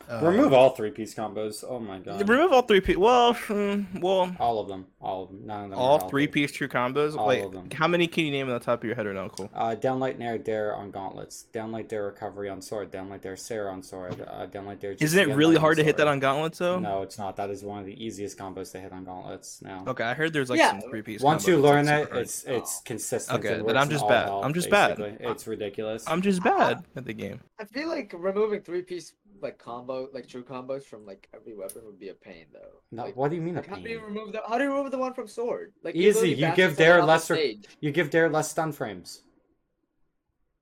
[0.10, 1.64] uh, remove all three piece combos.
[1.68, 2.98] Oh my god, remove all three piece.
[2.98, 5.46] Well, mm, well, all of them, all of them.
[5.46, 5.80] None of them.
[5.80, 6.12] all healthy.
[6.12, 7.18] three piece true combos.
[7.18, 7.70] All like, of them.
[7.74, 9.50] how many can you name on the top of your head right now, Cool.
[9.54, 11.46] Uh, downlight Nair Dair on gauntlets.
[11.54, 12.92] Downlight Dair recovery on sword.
[12.92, 14.22] Downlight Dair Sarah on sword.
[14.22, 14.96] Uh, downlight Dair.
[15.00, 16.80] Isn't it really hard to hit that on gauntlets though?
[16.80, 17.36] No, it's not.
[17.38, 19.84] That is one of the easiest combos to hit on gauntlets now.
[19.88, 20.80] Okay, I heard there's like Yeah.
[20.80, 21.22] some three piece.
[21.22, 22.44] Once you learn it, it's.
[22.44, 23.40] it's it's consistent.
[23.40, 24.26] Okay, It then I'm just bad.
[24.26, 25.00] health, I'm just bad.
[25.00, 26.04] It's ridiculous.
[26.08, 27.40] I'm just bad at the game.
[27.60, 31.82] I feel like removing three piece like combo like true combos from like every weapon
[31.86, 32.82] would be a pain though.
[32.92, 34.64] No, like, what do you mean a like, how do you remove the how do
[34.64, 35.74] you remove the one from sword?
[35.84, 37.40] Like Easy, you give someone Dair lesser-
[37.80, 39.24] You give Dair less stun frames.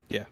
[0.09, 0.25] Yeah,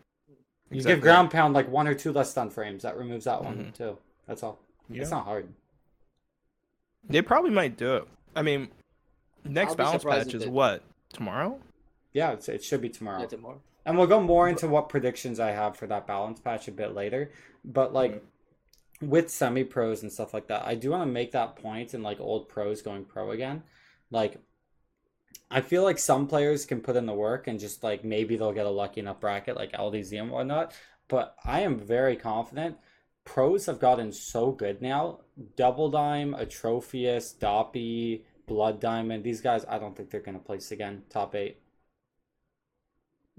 [0.69, 0.95] you Exactly.
[0.95, 2.83] give ground pound like one or two less stun frames.
[2.83, 3.73] That removes that one Mhm.
[3.75, 3.97] too.
[4.27, 4.59] That's all.
[4.89, 5.01] Yeah.
[5.01, 5.47] It's not hard.
[7.09, 8.07] They probably might do it.
[8.35, 8.69] I mean,
[9.43, 11.59] next balance patch is they- what tomorrow.
[12.13, 13.21] Yeah, it's, it should be tomorrow.
[13.21, 13.61] Yeah, tomorrow.
[13.85, 16.93] And we'll go more into what predictions I have for that balance patch a bit
[16.93, 17.31] later.
[17.65, 18.23] But like
[19.09, 22.03] with semi pros and stuff like that, I do want to make that point in
[22.03, 23.63] like old pros going pro again.
[24.11, 24.37] Like
[25.49, 28.51] I feel like some players can put in the work and just like maybe they'll
[28.51, 30.73] get a lucky enough bracket like LDZ and whatnot.
[31.07, 32.77] But I am very confident
[33.25, 35.19] pros have gotten so good now.
[35.55, 41.03] Double Dime, Atrophius, Doppy, Blood Diamond, these guys I don't think they're gonna place again
[41.09, 41.59] top eight.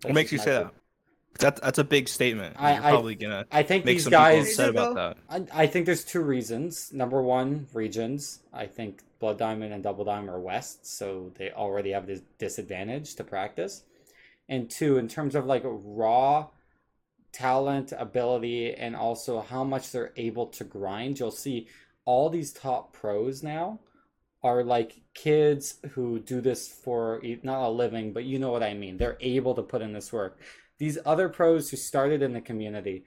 [0.03, 0.71] What makes you say my-
[1.39, 1.61] that?
[1.63, 2.57] That's a big statement.
[2.59, 4.49] I- You're I- probably gonna I think make these some guys.
[4.49, 5.17] upset about that.
[5.29, 6.93] I, I think there's two reasons.
[6.93, 8.41] Number one, regions.
[8.53, 13.15] I think Blood Diamond and Double Diamond are west, so they already have this disadvantage
[13.17, 13.83] to practice.
[14.49, 16.49] And two, in terms of like raw
[17.33, 21.67] talent, ability, and also how much they're able to grind, you'll see
[22.05, 23.81] all these top pros now
[24.43, 28.75] are like kids who do this for not a living, but you know what I
[28.75, 28.99] mean.
[28.99, 30.39] They're able to put in this work.
[30.79, 33.05] These other pros who started in the community,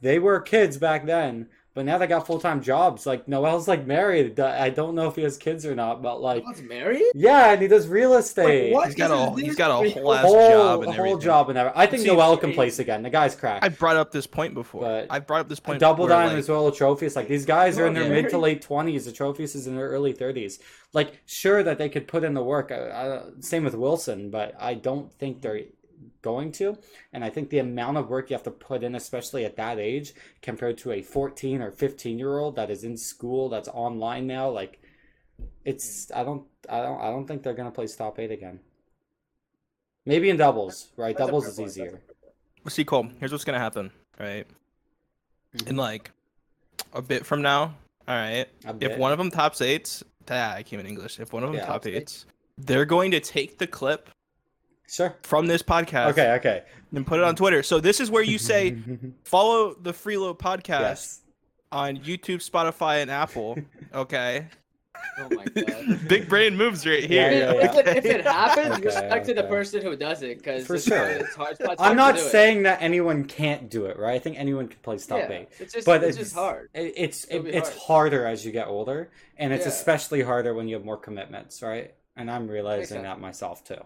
[0.00, 3.04] they were kids back then, But now they got full time jobs.
[3.04, 4.38] Like Noel's like married.
[4.38, 7.02] I don't know if he has kids or not, but like What's married?
[7.16, 8.72] yeah, and he does real estate.
[8.72, 8.86] what?
[8.86, 11.20] He's got a he's got a whole ass whole, job and whole everything.
[11.20, 11.80] job and everything.
[11.82, 13.02] I think See, Noel can he- place again.
[13.02, 13.64] The guy's cracked.
[13.64, 14.82] I brought up this point before.
[14.82, 15.80] But I brought up this point.
[15.80, 17.16] Double where, Diamond like, as well, Trophies.
[17.16, 18.22] Like these guys are in their Yeah.
[18.22, 19.06] mid to late twenties.
[19.06, 20.60] The Trophies is in their early thirties.
[20.92, 22.70] Like sure that they could put in the work.
[22.70, 25.60] I, I, same with Wilson, but I don't think they're
[26.24, 26.76] going to.
[27.12, 29.78] And I think the amount of work you have to put in, especially at that
[29.78, 34.26] age, compared to a fourteen or fifteen year old that is in school, that's online
[34.26, 34.80] now, like
[35.64, 36.10] it's.
[36.12, 36.44] I don't.
[36.68, 37.00] I don't.
[37.00, 38.58] I don't think they're gonna play top eight again.
[40.06, 41.16] Maybe in doubles, right?
[41.16, 42.00] That's doubles is point, easier.
[42.64, 42.70] fair.
[42.70, 43.08] See, Cole.
[43.20, 43.90] Here's what's gonna happen.
[44.18, 44.46] Right.
[45.56, 45.68] Mhm.
[45.70, 46.10] In like
[46.92, 47.74] a bit from now.
[48.08, 48.46] All right.
[48.80, 51.20] If one of them tops eights, ah, I came in English.
[51.20, 52.24] If one of them Yeah, top tops eight.
[52.58, 54.10] they're going to take the clip
[54.88, 55.14] Sure.
[55.22, 56.32] from this podcast Okay.
[56.34, 56.62] Okay.
[56.94, 57.62] and put it on Twitter.
[57.62, 58.76] So this is where you say
[59.24, 61.20] follow the Freelo podcast yes.
[61.72, 63.58] on YouTube, Spotify, and Apple.
[63.94, 64.46] Okay.
[65.18, 66.08] Oh my god.
[66.08, 67.52] Big brain moves right Yeah, here.
[67.54, 70.66] yeah, If, it, if it happens, Okay, respect to the person who does it, because
[70.66, 71.04] For it's, sure.
[71.06, 71.52] it's hard.
[71.52, 72.30] It's hard I'm to not do it.
[72.30, 74.14] saying that anyone can't do it, right?
[74.14, 75.48] I think anyone can play stop yeah, eight.
[75.60, 76.70] It's just, But it's, it's just hard.
[76.74, 77.80] It, it's It'll it, be it's hard.
[77.80, 79.72] harder as you get older, and it's Yeah.
[79.72, 81.92] especially harder when you have more commitments, right?
[82.16, 83.84] And I'm realizing that myself too.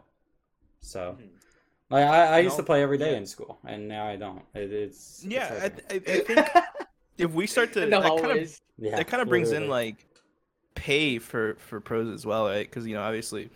[0.80, 1.28] So, Mhm.
[1.90, 3.18] like, I, I You used to play every day yeah.
[3.18, 4.42] in school, and now I don't.
[4.54, 5.94] It, it's it's Yeah, I.
[5.94, 6.48] I, I think
[7.18, 8.60] if we start to In the that kind of hallways.
[8.78, 10.06] yeah, that kind of brings in like
[10.74, 12.68] pay for for pros as well, right?
[12.68, 13.50] Because you know, obviously,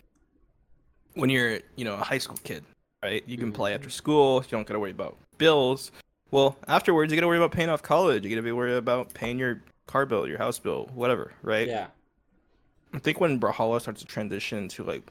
[1.14, 2.64] when you're you know a high school kid,
[3.02, 3.54] right, you can Mhm.
[3.54, 4.42] play after school.
[4.42, 5.92] You don't got to worry about bills.
[6.30, 8.24] Well, afterwards, you got to worry about paying off college.
[8.24, 11.68] You got to be worried about paying your car bill, your house bill, whatever, right?
[11.68, 11.88] yeah,
[12.94, 15.02] I think when Brawlhalla starts to transition to like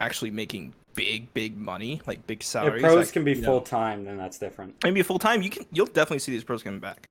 [0.00, 4.04] actually making big, big money, like big if salaries, pros like, can be full time,
[4.04, 4.74] then that's different.
[4.84, 7.08] maybe full time, you can you'll definitely see these pros coming back.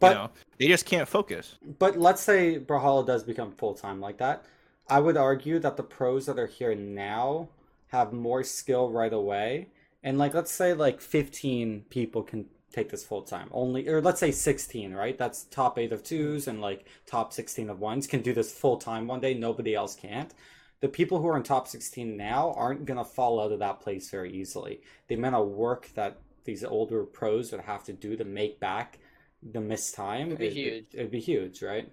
[0.00, 1.56] But you know, they just can't focus.
[1.78, 4.44] But let's say Brawlhalla does become full time like that.
[4.88, 7.48] I would argue that the pros that are here now
[7.88, 9.68] have more skill right away.
[10.02, 13.48] And like let's say like 15 people can take this full time.
[13.52, 15.18] Only or let's say 16, right?
[15.18, 18.76] That's top 8 of 2s and like top 16 of 1s can do this full
[18.76, 19.34] time one day.
[19.34, 20.32] Nobody else can't.
[20.80, 23.80] The people who are in top 16 now aren't going to fall out of that
[23.80, 24.80] place very easily.
[25.08, 28.98] The amount of work that these older pros would have to do to make back
[29.42, 30.84] the missed time It'd be it- huge.
[30.94, 31.90] It, would be huge, right?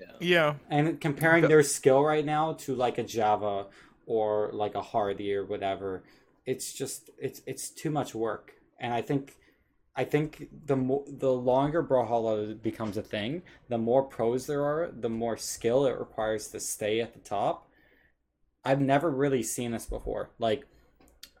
[0.00, 0.06] Yeah.
[0.20, 3.66] Yeah, And comparing But- their skill right now to like a Java
[4.06, 6.02] or like a Hardy or whatever,
[6.44, 8.52] it's just it's it's too much work.
[8.78, 9.36] And I think
[9.96, 14.90] I think the more the longer Brawlhalla becomes a thing, the more pros there are,
[14.92, 17.65] the more skill it requires to stay at the top.
[18.66, 20.30] I've never really seen this before.
[20.40, 20.66] Like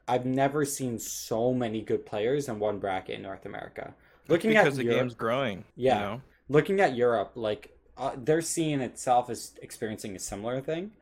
[0.06, 3.94] I've never seen so many good players in one bracket in North America.
[4.28, 5.64] Looking because at the Europe, game's growing.
[5.74, 5.94] Yeah.
[5.94, 6.20] you know?
[6.48, 10.92] looking at Europe, like uh, their scene itself is experiencing a similar thing,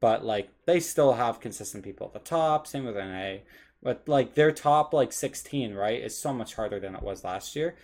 [0.00, 2.66] but like they still have consistent people at the top.
[2.66, 3.36] Same with NA,
[3.82, 7.56] but like their top like 16, right, is so much harder than it was last
[7.56, 7.74] year.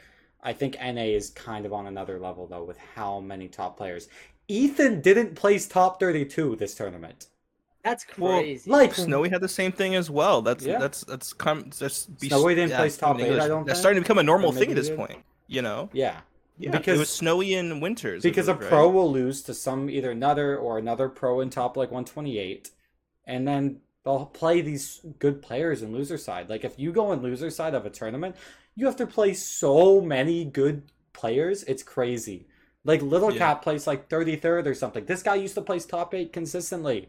[0.42, 4.08] I think NA is kind of on another level though with how many top players.
[4.48, 7.26] Ethan didn't place top 32 this tournament.
[7.86, 8.68] That's Well, crazy.
[8.70, 10.42] Like Snowy had the same thing as well.
[10.42, 10.78] That's Yeah.
[10.78, 13.82] that's that's come that's be, Snowy didn't place top eight, I don't That's think.
[13.82, 14.96] starting to become a normal thing at this did.
[14.98, 15.20] point.
[15.46, 16.22] You know, yeah,
[16.58, 18.26] yeah, Because- it was snowy in winters.
[18.26, 18.92] I because a pro right?
[18.94, 22.70] will lose to some either another or another pro in top like 128
[23.24, 27.22] and then they'll play these good players in loser side like if you go in
[27.22, 28.34] loser side of a tournament
[28.74, 32.46] you have to play so many good players it's crazy
[32.84, 33.38] like little Yeah.
[33.38, 37.08] cat plays like 33rd or something this guy used to place top 8 consistently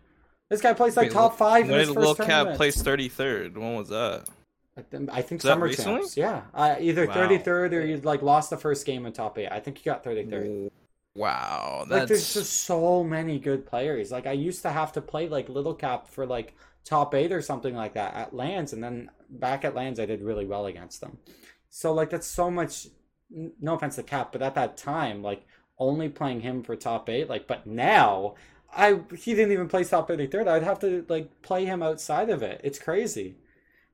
[0.49, 2.57] this guy plays like Wait, top 5 in When his did first Lil Cat tournament
[2.57, 3.57] place thirty third?
[3.57, 4.25] When was that?
[4.77, 5.99] I think- Was summer recently?
[6.01, 7.13] champs yeah uh, either Wow.
[7.15, 10.03] 33rd or you like lost the first game in top 8 I think he got
[10.03, 10.69] 33rd
[11.15, 14.11] Wow, that's Like there's just so many good players.
[14.11, 16.53] Like I used to have to play like little cap for like
[16.85, 20.21] top eight or something like that at lands, and then back at lands I did
[20.21, 21.17] really well against them.
[21.71, 22.85] So like that's so much.
[23.31, 25.43] No offense to Cap, but at that time, like
[25.79, 28.35] only playing him for top eight, like but now
[28.75, 30.47] I he didn't even play top thirty third.
[30.47, 32.61] I'd have to like play him outside of it.
[32.63, 33.35] It's crazy.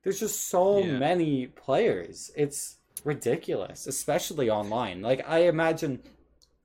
[0.02, 0.98] There's just so Yeah.
[0.98, 2.30] many players.
[2.36, 5.00] It's ridiculous, especially online.
[5.02, 6.02] Like I imagine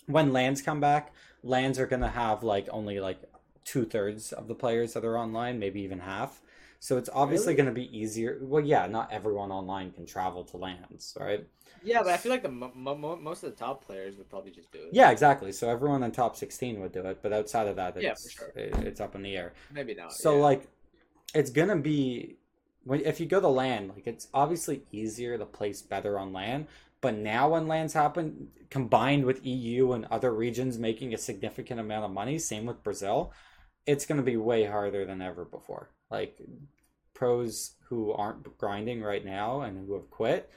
[0.05, 3.19] when lands come back, lands are gonna have like only like
[3.63, 6.41] two thirds of the players that are online, maybe even half.
[6.79, 7.55] So it's obviously Really?
[7.55, 8.39] gonna be easier.
[8.41, 11.45] Well, yeah, not everyone online can travel to lands, right?
[11.81, 14.29] yeah, but I feel like the mo- mo- mo- most of the top players would
[14.29, 14.91] probably just do it.
[14.91, 15.51] Yeah, exactly.
[15.51, 18.29] So everyone in top sixteen would do it, but outside of that, it's Yeah, for
[18.29, 18.53] sure.
[18.55, 19.53] it, it's up in the air.
[19.69, 20.13] Maybe not.
[20.13, 20.39] So yeah.
[20.39, 20.67] like,
[21.35, 22.37] it's gonna be
[22.85, 26.67] when if you go to land, like it's obviously easier to place better on land.
[27.01, 32.05] But now when lands happen, combined with EU and other regions making a significant amount
[32.05, 33.33] of money, same with Brazil,
[33.85, 35.89] it's going to be way harder than ever before.
[36.09, 36.39] Like
[37.13, 40.49] pros who aren't grinding right now and who have quit,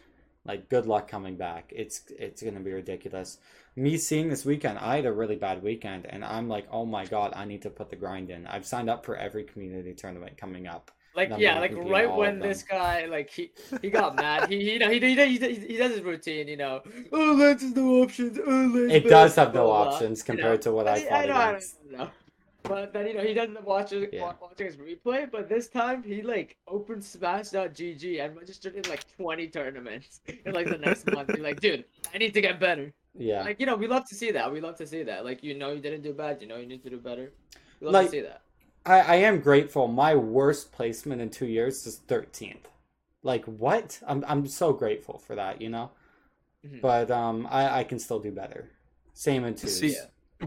[0.44, 1.72] like good luck coming back.
[1.74, 3.38] It's it's going to be ridiculous.
[3.74, 7.06] Me seeing this weekend, I had a really bad weekend, and I'm like, oh my
[7.06, 8.46] god, I need to put the grind in.
[8.46, 10.90] I've signed up for every community tournament coming up.
[11.14, 14.48] Like yeah, like right when this guy like he he got mad.
[14.48, 16.48] He you know he he, he, he, does his routine.
[16.48, 16.80] You know,
[17.12, 18.38] oh Lance has no options.
[18.38, 18.92] Oh Lance.
[18.92, 21.48] It does have no blah, blah, blah," options compared to what I fought know, I
[21.50, 21.76] against.
[21.90, 22.10] know.
[22.64, 24.32] But then you know he doesn't watch it, Yeah.
[24.40, 25.30] watching his replay.
[25.30, 30.68] But this time he like opened Smash.gg and registered in like 20 tournaments in like
[30.68, 31.30] the next month.
[31.30, 32.92] You're like, dude, I need to get better.
[33.14, 33.42] Yeah.
[33.42, 34.50] Like you know, we love to see that.
[34.52, 35.24] We love to see that.
[35.24, 36.40] Like you know, you didn't do bad.
[36.40, 37.32] You know, you need to do better.
[37.80, 38.42] We love Like- to see that.
[38.84, 39.86] I, I am grateful.
[39.86, 42.64] My worst placement in two years is 13th.
[43.22, 44.00] Like what?
[44.06, 45.90] I'm I'm so grateful for that, you know.
[46.66, 46.80] Mhm.
[46.80, 48.70] But um, I I can still do better.
[49.14, 49.78] Same in twos.
[49.78, 49.94] See,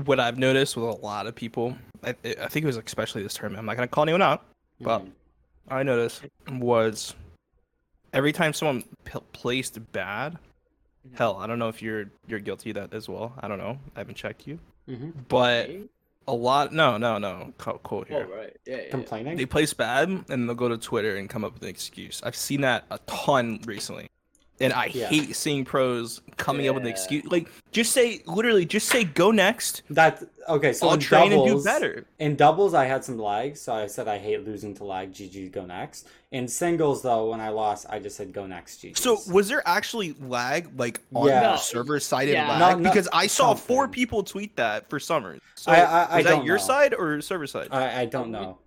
[0.03, 3.34] what I've noticed with a lot of people, I, I think it was especially this
[3.36, 3.60] tournament.
[3.60, 4.43] I'm not gonna call anyone out.
[4.79, 5.12] Well, Mhm.
[5.69, 7.15] I noticed was
[8.13, 10.34] every time someone p- placed bad.
[11.08, 11.17] Mhm.
[11.17, 13.34] Hell, I don't know if you're you're guilty of that as well.
[13.39, 13.79] I don't know.
[13.95, 15.13] I haven't checked you, Mhm.
[15.27, 15.89] but Me?
[16.27, 16.73] a lot.
[16.73, 17.53] No, no, no.
[17.58, 18.27] Quote, quote Oh here.
[18.27, 18.89] right, yeah, yeah.
[18.89, 19.38] complaining.
[19.38, 22.21] They place bad and they'll go to Twitter and come up with an excuse.
[22.23, 24.08] I've seen that a ton recently.
[24.62, 25.08] And I Yeah.
[25.08, 27.26] hate seeing pros coming up with an excuse.
[27.26, 29.82] Like, just say, literally, just say, go next.
[29.89, 30.72] That okay.
[30.72, 32.06] So I'll in train and do better.
[32.20, 35.12] In doubles, I had some lag, so I said I hate losing to lag.
[35.13, 36.08] GG, go next.
[36.32, 38.82] In singles, though, when I lost, I just said go next.
[38.82, 38.98] GG.
[38.98, 41.41] So, was there actually lag, like, on Yeah.
[41.41, 42.48] the No, server sided yeah.
[42.58, 42.60] lag?
[42.78, 45.41] No, no, because I saw four people tweet that for summers.
[45.56, 46.63] So, I- I- I was that don't your know.
[46.63, 47.68] side or server side?
[47.72, 48.58] I I don't know.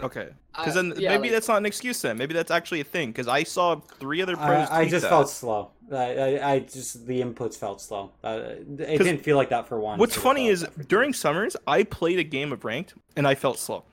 [0.00, 0.28] Okay.
[0.54, 2.16] Because then yeah, maybe like- that's not an excuse then.
[2.18, 3.10] Maybe that's actually a thing.
[3.10, 4.68] Because I saw three other pros.
[4.70, 5.08] I, I just that.
[5.08, 5.70] felt slow.
[5.92, 8.12] I, I, I just the inputs felt slow.
[8.22, 8.40] Uh,
[8.78, 9.98] it 'Cause didn't feel like that for one.
[9.98, 10.82] What's funny is that two.
[10.84, 13.84] during summers, I played a game of ranked and I felt slow.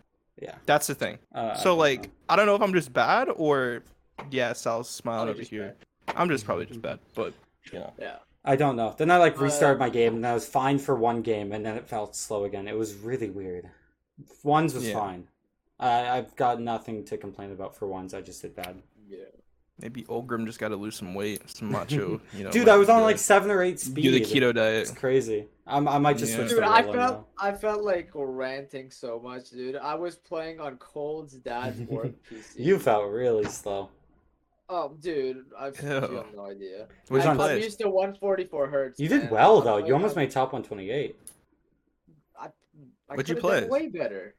[0.41, 0.55] yeah.
[0.65, 1.17] That's the thing.
[1.35, 2.09] Uh, so don't like, know.
[2.29, 3.83] I don't know if I'm just bad or
[4.29, 5.75] yeah, Sal's smiling over just here.
[6.15, 7.33] I'm just probably just bad, but
[7.73, 7.89] yeah.
[7.99, 8.15] Yeah.
[8.45, 8.95] I don't know.
[8.97, 11.65] Then I like restarted Uh, my game and I was fine for one game and
[11.65, 12.67] then it felt slow again.
[12.67, 13.69] It was really weird.
[14.43, 14.93] Ones was Yeah.
[14.93, 15.27] fine.
[15.81, 18.13] I I've got nothing to complain about for once.
[18.13, 18.81] I just did bad.
[19.09, 19.17] Yeah.
[19.79, 22.21] Maybe Olgrim just got to lose some weight, some macho.
[22.33, 24.03] You know, Dude, I was on like seven or eight speed.
[24.03, 24.83] do the keto diet.
[24.83, 25.47] It's crazy.
[25.65, 26.37] I'm, I might just Yeah.
[26.39, 27.25] switch Dude, to I felt now.
[27.39, 29.75] I felt like ranting so much, dude.
[29.77, 32.59] I was playing on Cole's dad's work PC.
[32.59, 33.89] You felt really slow.
[34.69, 36.87] Oh, dude, I've you have no idea.
[37.07, 37.61] What'd I, you I'm play?
[37.63, 38.99] used to 144 hertz.
[38.99, 39.31] You did man.
[39.31, 39.77] well though.
[39.77, 41.15] You almost made top 128.
[42.39, 42.49] I, I
[43.09, 43.67] What'd you could've play?
[43.67, 44.35] Way better.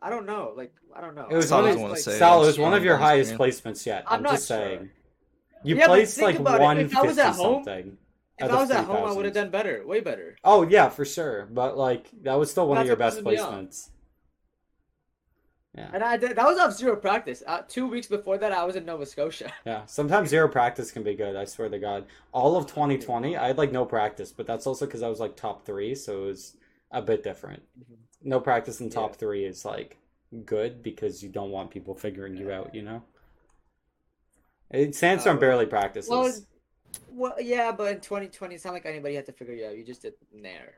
[0.00, 0.52] I don't know.
[0.56, 1.26] Like I don't know.
[1.30, 2.18] It was That's one of, wanna like, say.
[2.18, 3.50] Sal, it was one of your highest screen.
[3.50, 4.04] placements yet.
[4.06, 4.56] I'm I'm, not just sure.
[4.56, 4.90] saying.
[5.64, 6.78] You Yeah, placed like about it.
[6.86, 7.98] If I was 150 at home- something.
[8.40, 9.84] If I was at home, I would have done better.
[9.84, 10.36] Way better.
[10.44, 11.46] Oh yeah, for sure.
[11.50, 13.52] But like that was still one of your best pisses me off.
[13.52, 13.88] placements.
[15.76, 15.90] Yeah.
[15.92, 16.36] And I did.
[16.36, 17.42] That was off zero practice.
[17.46, 19.52] Uh, two weeks before that, I was in Nova Scotia.
[19.66, 19.84] Yeah.
[19.86, 21.36] Sometimes zero practice can be good.
[21.36, 22.06] I swear to God.
[22.32, 25.36] All of 2020, I had like no practice, but that's also because I was like
[25.36, 26.56] top three, so it was
[26.90, 27.62] a bit different.
[27.78, 27.96] Mhm.
[28.22, 29.16] No practice in top Yeah.
[29.18, 29.96] three is like
[30.44, 32.74] good because you don't want people figuring you out.
[32.74, 33.02] You know.
[34.70, 36.10] It, Sandstorm Uh, barely practices.
[36.10, 36.30] Well,
[37.10, 39.76] well, yeah, but in 2020, it's not like anybody had to figure you out.
[39.76, 40.74] You just did nair.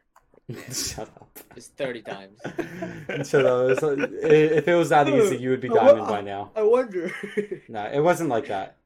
[0.73, 1.39] Shut up.
[1.55, 2.39] Just 30 times.
[3.29, 3.71] Shut up.
[3.71, 6.51] It's like- if it was that easy, you would be diamond by now.
[6.55, 7.13] I wonder.
[7.69, 8.77] No, it wasn't like that.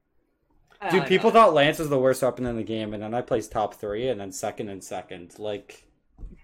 [0.91, 1.35] Dude, people know.
[1.35, 4.09] thought Lance was the worst weapon in the game, and then I placed top three,
[4.09, 5.39] and then second and second.
[5.39, 5.87] Like,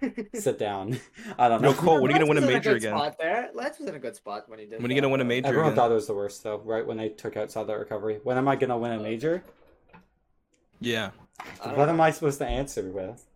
[0.35, 0.99] sit down.
[1.39, 1.71] I don't know.
[1.71, 2.97] Yo, Cole, when are you gonna Lance win a was in major good again?
[2.99, 3.51] Spot there.
[3.55, 4.81] Lance was in a good spot when he did.
[4.83, 5.49] When are you gonna win a major?
[5.49, 5.77] Everyone again.
[5.77, 8.21] thought it was the worst, though, right when they took out Southern Recovery.
[8.23, 9.43] When am I gonna win a major?
[10.81, 11.11] Yeah.
[11.63, 11.93] I don't What know.
[11.93, 13.27] am I supposed to answer with?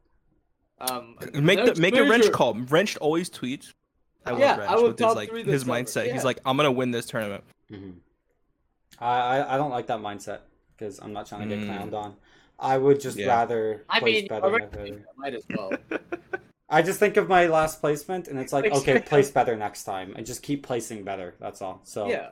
[0.80, 2.30] Um, Make the next make a wrench major.
[2.32, 2.54] call.
[2.54, 3.72] Wrench always tweets.
[4.26, 5.74] I love Yeah, Wrench I would with his top like three this his summer.
[5.80, 6.12] mindset.
[6.12, 7.44] He's like, I'm gonna win this tournament.
[7.68, 7.90] hmm
[8.98, 10.40] I, I I don't like that mindset
[10.76, 11.68] because I'm not trying to get Mm.
[11.90, 12.16] clowned on.
[12.58, 13.26] I would just Yeah.
[13.26, 14.44] rather I place mean, better.
[14.44, 15.72] already- than might as well.
[16.74, 19.84] I just think of my last placement, and it's like, Like- okay, place better next
[19.84, 21.34] time, and just keep placing better.
[21.38, 21.80] That's all.
[21.84, 22.30] So Yeah.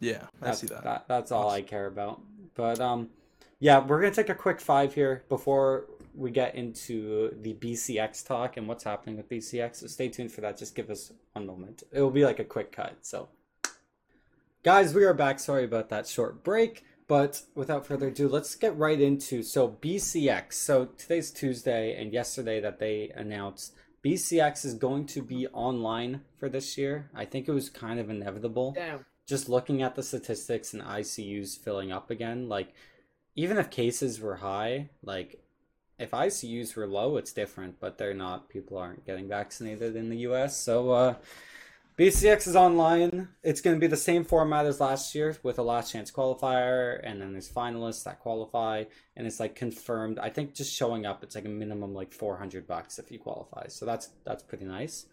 [0.00, 1.04] Yeah, I that's see that.
[1.08, 2.20] that's all I care about.
[2.54, 3.10] But um,
[3.60, 8.56] yeah, we're gonna take a quick five here before we get into the BCX talk
[8.56, 9.76] and what's happening with BCX.
[9.76, 10.56] So stay tuned for that.
[10.58, 11.84] Just give us one moment.
[11.92, 12.96] It will be like a quick cut.
[13.02, 13.28] So,
[14.62, 15.38] guys, we are back.
[15.38, 16.84] Sorry about that short break.
[17.06, 20.54] But without further ado, let's get right into so BCX.
[20.54, 26.48] So today's Tuesday, and yesterday that they announced BCX is going to be online for
[26.48, 27.10] this year.
[27.14, 29.04] I think it was kind of inevitable Damn.
[29.26, 32.74] just looking at the statistics and ICUs filling up again, like
[33.34, 35.42] even if cases were high, like
[35.98, 38.48] if ICUs were low, it's different, but they're not.
[38.48, 40.56] People aren't getting vaccinated in the US.
[40.56, 41.14] So uh
[41.96, 43.28] BCX is online.
[43.44, 46.98] It's going to be the same format as last year with a last chance qualifier,
[47.04, 48.84] and then there's finalists that qualify,
[49.16, 50.18] and it's like confirmed.
[50.18, 53.68] I think just showing up, it's like a minimum like 400 bucks if you qualify.
[53.68, 55.06] So that's that's pretty nice.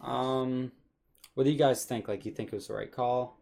[0.00, 0.72] Um,
[1.34, 2.08] what do you guys think?
[2.08, 3.38] Like, you think it was the right call?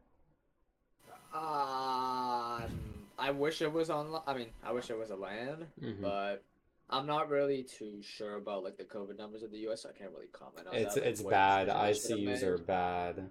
[1.32, 4.20] Um, I wish it was on.
[4.26, 6.02] I mean, I wish it was a land, Mhm.
[6.02, 6.42] but
[6.88, 9.82] I'm not really too sure about like the COVID numbers in the U.S.
[9.82, 11.00] So I can't really comment on It's that.
[11.00, 11.68] like, it's what bad.
[11.68, 13.28] ICUs are bad.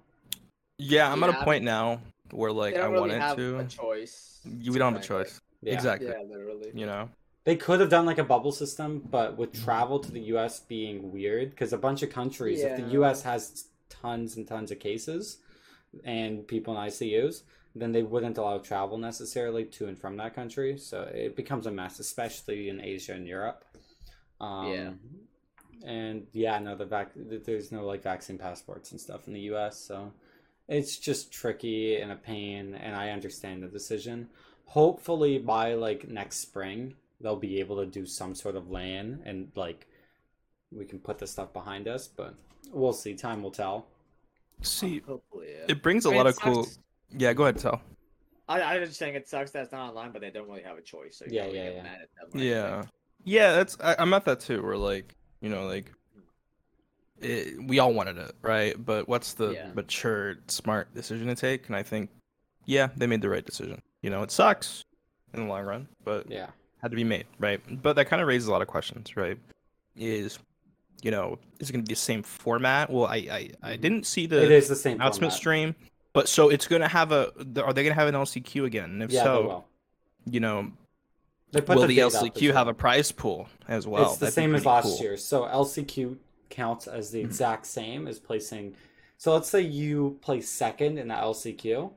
[0.78, 3.60] Yeah, I'm at a point now where like They I don't really wanted have to.
[3.60, 4.42] a choice.
[4.46, 5.42] You- we don't have a kinda- choice.
[5.62, 5.74] Yeah.
[5.74, 6.10] Exactly.
[6.10, 6.72] Yeah, literally.
[6.74, 7.10] You know.
[7.46, 11.12] They could have done like a bubble system, but with travel to the US being
[11.12, 15.38] weird, because a bunch of countries, if the US has tons and tons of cases
[16.04, 17.44] and people in ICUs,
[17.76, 20.78] then they wouldn't allow travel necessarily to and from that country.
[20.78, 23.66] So it becomes a mess, especially in Asia and Europe.
[24.42, 24.94] Um, Yeah.
[25.84, 29.80] And yeah, no, the vac- there's no like vaccine passports and stuff in the US,
[29.80, 30.14] so
[30.68, 32.74] it's just tricky and a pain.
[32.76, 34.30] And I understand the decision.
[34.66, 39.52] Hopefully by like next spring, they'll be able to do some sort of LAN and
[39.56, 39.88] like
[40.72, 42.08] we can put this stuff behind us.
[42.08, 42.36] But
[42.72, 43.16] we'll see.
[43.16, 43.88] Time will tell.
[44.62, 45.66] See, Hopefully, yeah.
[45.68, 46.68] it brings a mean, lot it of cool.
[47.16, 47.82] Sucks- Yeah, go ahead, tell.
[48.48, 50.62] I, I was just saying it sucks that it's not online, but they don't really
[50.62, 51.18] have a choice.
[51.18, 51.84] So Yeah, yeah, yeah.
[51.84, 51.98] mad
[52.32, 52.42] them.
[52.42, 52.86] Yeah,
[53.24, 53.54] yeah.
[53.54, 54.62] That's I, I'm at that too.
[54.64, 55.92] Where like you know like.
[57.22, 58.76] It, we all wanted it, right?
[58.84, 59.72] But what's the Yeah.
[59.74, 61.68] mature, smart decision to take?
[61.68, 62.10] And I think,
[62.66, 63.82] yeah, they made the right decision.
[64.02, 64.84] You know, it sucks
[65.34, 66.48] in the long run, but Yeah.
[66.82, 67.62] had to be made, right?
[67.82, 69.38] But that kind of raises a lot of questions, right?
[69.96, 70.40] Is
[71.02, 72.90] you know, is it going to be the same format?
[72.90, 73.82] Well, I I, I Mhm.
[73.82, 75.38] didn't see the it is the same announcement format.
[75.38, 75.76] stream,
[76.16, 77.28] but so it's going to have a.
[77.62, 78.90] Are they going to have an LCQ again?
[78.90, 79.66] And if Yeah, so,
[80.30, 80.72] you know,
[81.52, 82.70] will the the, date up as LCQ have well.
[82.70, 84.04] a prize pool as well?
[84.04, 84.98] it's the That'd same as last cool.
[85.00, 85.18] year.
[85.18, 86.18] So LCQ
[86.50, 87.26] counts as the Mhm.
[87.26, 88.76] exact same as placing.
[89.18, 91.92] So let's say you place second in the LCQ,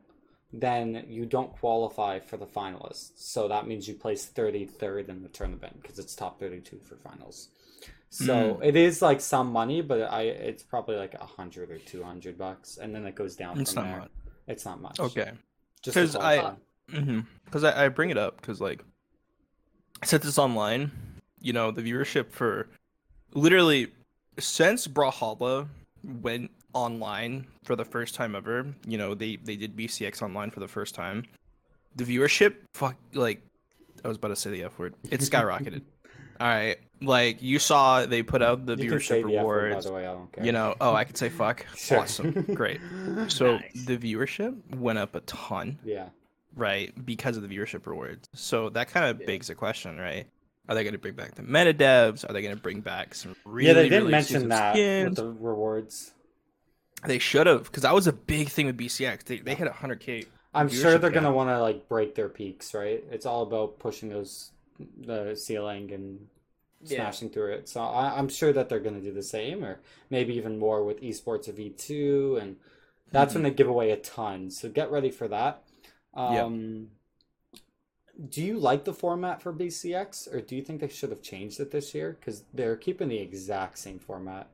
[0.53, 3.11] then you don't qualify for the finalists.
[3.17, 7.49] So that means you place 33rd in the tournament because it's top 32 for finals.
[8.11, 8.65] So Mm.
[8.65, 12.39] it is like some money, but I it's probably like a hundred or two hundred
[12.39, 13.99] bucks, and then it goes down It's from not there.
[14.01, 14.11] much.
[14.47, 14.99] It's not much.
[15.01, 15.33] Okay.
[15.83, 16.55] Just to 'Cause I-.
[17.45, 18.83] Because I, I bring it up because like
[20.05, 20.91] since it's online,
[21.41, 22.69] you know, the viewership for
[23.35, 23.89] literally
[24.39, 25.69] since Brawlhalla
[26.23, 30.61] went online for the first time ever, you know, they they did BCX online for
[30.61, 31.25] the first time.
[31.97, 33.43] The viewership, fuck, like
[34.05, 34.95] I was about to say the F word.
[35.11, 35.83] It skyrocketed.
[36.41, 39.67] All right, like you saw, they put out the You viewership the F word, by
[39.69, 39.87] rewards.
[39.87, 40.45] the way, I don't care.
[40.45, 41.65] You know, oh, I could say fuck.
[41.77, 42.01] Sure.
[42.01, 42.81] Awesome, great.
[43.29, 43.85] So Nice.
[43.87, 46.09] the viewership went up a ton yeah.
[46.57, 46.93] right?
[47.05, 48.29] Because of the viewership rewards.
[48.35, 49.27] So that kind of Yeah.
[49.27, 50.27] begs a question, right?
[50.69, 52.29] Are they going to bring back the meta devs?
[52.29, 55.09] Are they going to bring back some really, yeah, they didn't really mention that skins?
[55.11, 56.13] with the rewards.
[57.07, 59.25] They should have, because that was a big thing with BCX.
[59.25, 60.27] They, they hit 100k.
[60.53, 63.05] I'm sure they're gonna want to like break their peaks, right?
[63.11, 64.51] It's all about pushing those
[65.01, 66.27] the ceiling and
[66.81, 67.13] Yeah.
[67.13, 67.69] smashing through it.
[67.69, 71.01] So I, I'm sure that they're gonna do the same, or maybe even more with
[71.03, 72.57] esports of E2, and
[73.13, 74.51] that's when they give away a ton.
[74.51, 75.65] So get ready for that.
[76.29, 76.45] Yeah.
[76.45, 76.91] Um,
[78.31, 81.59] Do you like the format for BCX, or do you think they should have changed
[81.61, 82.17] it this year?
[82.19, 84.49] Because they're keeping the exact same format.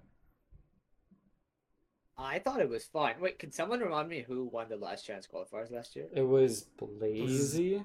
[2.16, 3.20] I thought it was fine.
[3.20, 6.08] Wait, can someone remind me who won the last chance qualifiers last year?
[6.12, 7.82] It was Blazy.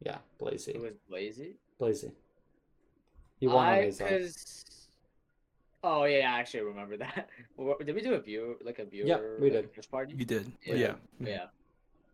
[0.00, 0.72] Yeah, Blazy.
[0.74, 1.56] It was Blazy.
[1.78, 2.12] Blazy.
[3.40, 4.08] He won on his own.
[4.08, 4.64] because.
[5.82, 7.30] Oh yeah, I actually remember that.
[7.86, 9.06] Did we do a view like a viewer?
[9.06, 9.72] Yeah, we did.
[9.74, 10.14] First party.
[10.14, 10.52] You did.
[10.64, 10.74] Yeah.
[10.74, 10.94] Yeah.
[11.18, 11.44] Yeah,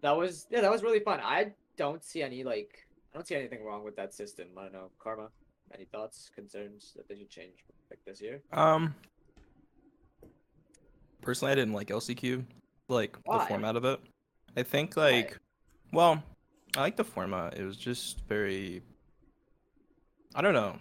[0.02, 1.20] that was yeah, that was really fun.
[1.20, 4.46] I don't see any like I don't see anything wrong with that system.
[4.56, 5.28] I don't know, Karma.
[5.74, 8.40] Any thoughts, concerns that they should change like this year?
[8.52, 8.94] Um.
[11.22, 12.44] Personally, I didn't like LCQ,
[12.88, 13.38] like Why?
[13.38, 13.98] the format of it.
[14.56, 15.10] I think Why?
[15.10, 15.40] like,
[15.92, 16.22] well,
[16.76, 17.58] I like the format.
[17.58, 18.80] It was just very.
[20.36, 20.78] I don't know.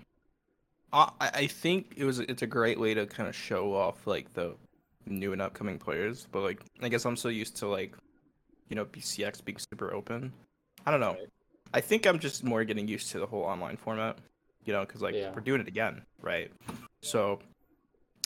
[0.96, 4.34] I I think it was it's a great way to kind of show off like
[4.34, 4.56] the
[5.06, 7.96] new and upcoming players, but like I guess I'm so used to like,
[8.70, 10.32] you know, BCX being super open.
[10.86, 11.18] I don't know.
[11.74, 14.18] I think I'm just more getting used to the whole online format,
[14.64, 15.32] you know, because like Yeah.
[15.34, 16.52] we're doing it again, right?
[17.02, 17.40] So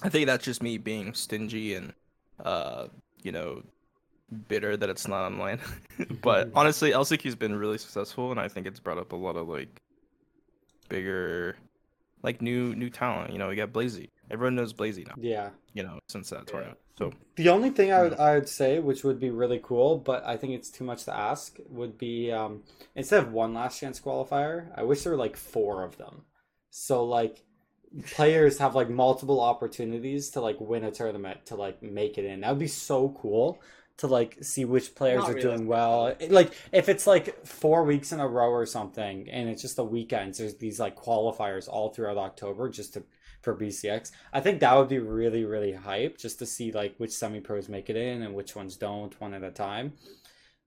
[0.04, 1.94] I think that's just me being stingy and,
[2.44, 2.88] uh,
[3.24, 3.64] you know,
[4.48, 5.60] bitter that it's not online.
[6.22, 9.48] but honestly, LCQ's been really successful, and I think it's brought up a lot of
[9.50, 9.82] like
[10.88, 11.58] bigger,
[12.24, 13.32] like new new talent.
[13.32, 15.15] You know, we got Blazy, Everyone knows Blazy now.
[15.17, 15.50] Yeah.
[15.74, 16.52] You know, since that Yeah.
[16.52, 16.78] tournament.
[16.98, 20.24] So The only thing I would I would say, which would be really cool, but
[20.26, 22.63] I think it's too much to ask, would be um,
[22.96, 26.24] instead of one last chance qualifier, I wish there were like four of them.
[26.70, 27.44] So like
[28.06, 32.42] players have like multiple opportunities to like win a tournament to like make it in.
[32.42, 33.62] That would be so cool
[34.00, 36.15] to like see which players Not are doing well.
[36.29, 39.83] Like if it's like four weeks in a row or something, and it's just the
[39.83, 40.37] weekends.
[40.37, 43.04] There's these like qualifiers all throughout October just to
[43.41, 44.12] for BCX.
[44.33, 47.67] I think that would be really really hype just to see like which semi pros
[47.67, 49.93] make it in and which ones don't one at a time.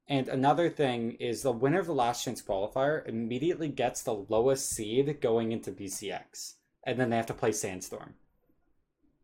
[0.08, 4.68] And another thing is the winner of the last chance qualifier immediately gets the lowest
[4.68, 6.54] seed going into BCX,
[6.84, 8.14] and then they have to play Sandstorm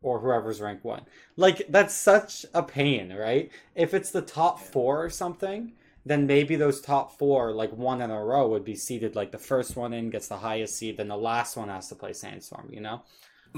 [0.03, 1.03] or whoever's rank one.
[1.36, 3.51] Like that's such a pain, right?
[3.74, 5.72] If it's the top four or something,
[6.07, 9.16] then maybe those top four, like one in a row, would be seeded.
[9.16, 11.94] Like the first one in gets the highest seed, then the last one has to
[11.94, 12.68] play Sandstorm.
[12.72, 13.03] You know?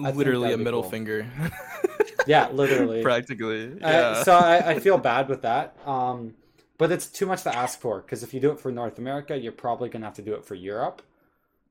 [0.02, 0.90] I literally a middle cool.
[0.90, 1.26] finger.
[2.26, 3.02] Yeah, literally.
[3.02, 3.72] Practically.
[3.82, 4.14] Uh, Yeah.
[4.14, 5.76] so I, I feel bad with that.
[5.86, 6.34] Um,
[6.78, 9.36] but it's too much to ask for because if you do it for North America,
[9.36, 11.02] you're probably gonna have to do it for Europe,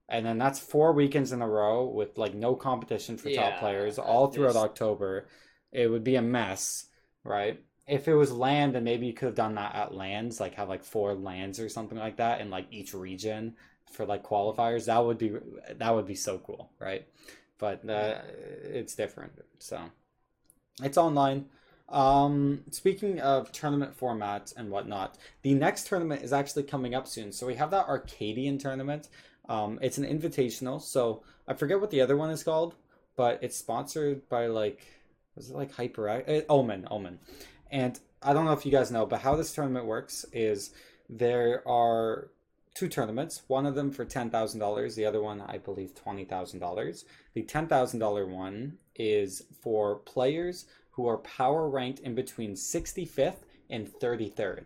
[0.09, 3.99] and then that's four weekends in a row with like no competition for top players
[3.99, 5.27] all throughout there's- October.
[5.71, 6.87] It would be a mess,
[7.23, 7.61] right?
[7.87, 10.67] If it was LAN, then maybe you could have done that at LANs, like have
[10.67, 13.55] like four LANs or something like that in like each region
[13.91, 14.85] for like qualifiers.
[14.85, 15.33] That would be
[15.75, 17.07] that would be so cool, right?
[17.59, 18.21] But uh,
[18.63, 19.79] it's different, so
[20.81, 21.45] it's online.
[21.89, 27.31] Um, speaking of tournament formats and whatnot, the next tournament is actually coming up soon.
[27.31, 29.09] So we have that Arcadian tournament.
[29.49, 30.81] Um, it's an invitational.
[30.81, 32.75] So I forget what the other one is called,
[33.15, 34.85] but it's sponsored by like,
[35.35, 36.87] was it like Hyper uh, Omen?
[36.89, 37.19] Omen.
[37.71, 40.71] And I don't know if you guys know, but how this tournament works is
[41.09, 42.29] there are
[42.75, 43.41] two tournaments.
[43.47, 44.95] One of them for ten thousand dollars.
[44.95, 47.05] The other one, I believe, twenty thousand dollars.
[47.33, 53.45] The ten thousand dollar one is for players who are power ranked in between 65th
[53.69, 54.65] and 33rd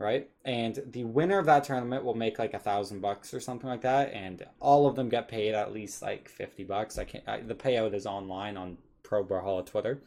[0.00, 3.68] Right and the winner of that tournament will make like a thousand bucks or something
[3.68, 7.28] like that and all of them get paid at least like 50 bucks i can't
[7.28, 10.00] I, the payout is online on pro brawlhalla twitter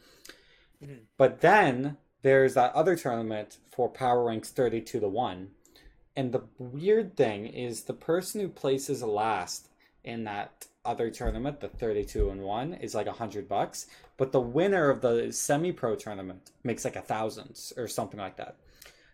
[0.82, 1.02] Mhm.
[1.16, 5.50] but then there's that other tournament for power ranks 32 to 1
[6.16, 9.68] and the weird thing is the person who places last
[10.02, 13.86] in that other tournament, the 32 and 1, is like a hundred bucks.
[14.16, 18.36] But the winner of the semi pro tournament makes like a thousand or something like
[18.36, 18.56] that.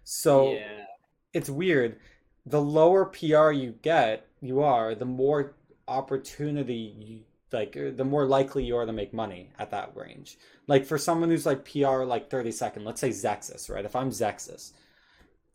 [0.05, 0.85] So yeah,
[1.33, 1.99] it's weird.
[2.47, 5.55] The lower PR you get, you are, the more
[5.87, 7.21] opportunity you
[7.53, 10.39] like uh, the more likely you are to make money at that range.
[10.67, 13.85] Like for someone who's like PR like 30 second, let's say Zexus, right?
[13.85, 14.73] If I'm Zexus,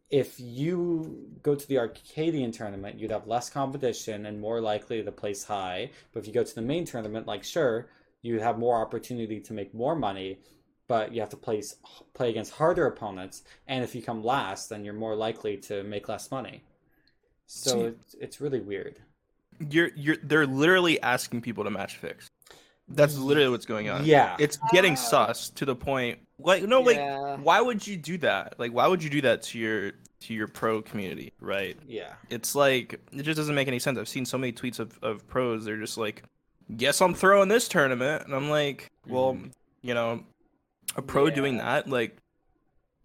[0.10, 5.12] if you go to the Arcadian tournament, you'd have less competition and more likely to
[5.12, 5.90] place high.
[6.14, 7.88] But if you go to the main tournament, like sure,
[8.22, 10.40] you have more opportunity to make more money,
[10.88, 11.76] but you have to place
[12.14, 13.44] play against harder opponents.
[13.68, 16.64] And if you come last, then you're more likely to make less money.
[17.48, 19.00] So See- it's, it's really weird.
[19.70, 22.28] you're you're they're literally asking people to match fix.
[22.88, 24.06] That's literally what's going on.
[24.06, 24.36] Yeah.
[24.40, 24.96] It's getting Ah.
[24.96, 27.38] sus to the point like no like yeah.
[27.38, 28.60] why would you do that?
[28.60, 31.78] Like why would you do that to your to your pro community, right?
[31.88, 32.14] Yeah.
[32.30, 33.98] It's like it just doesn't make any sense.
[33.98, 36.24] I've seen so many tweets of, of pros, they're just like,
[36.78, 39.52] Guess I'm throwing this tournament and I'm like, Well, Mhm.
[39.82, 40.24] you know,
[40.96, 42.18] a pro doing that, like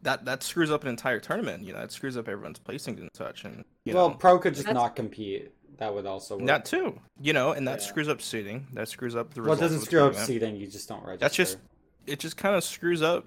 [0.03, 3.11] that that screws up an entire tournament, you know, it screws up everyone's placings and
[3.15, 5.53] such and you well, know pro could just That's- not compete.
[5.79, 6.47] That would also work.
[6.47, 6.99] that too.
[7.23, 7.87] You know, and that Yeah.
[7.87, 8.67] screws up seating.
[8.75, 9.73] That screws up the well, it results.
[9.73, 10.27] doesn't screw up tournament.
[10.27, 10.57] seeding.
[10.57, 11.19] You just don't register.
[11.21, 11.59] That's just
[12.07, 13.25] it just kind of screws up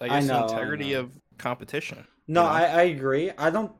[0.00, 1.00] I I know, the integrity know.
[1.00, 2.06] of competition.
[2.28, 2.52] No, you know?
[2.52, 3.30] I, I agree.
[3.38, 3.72] I don't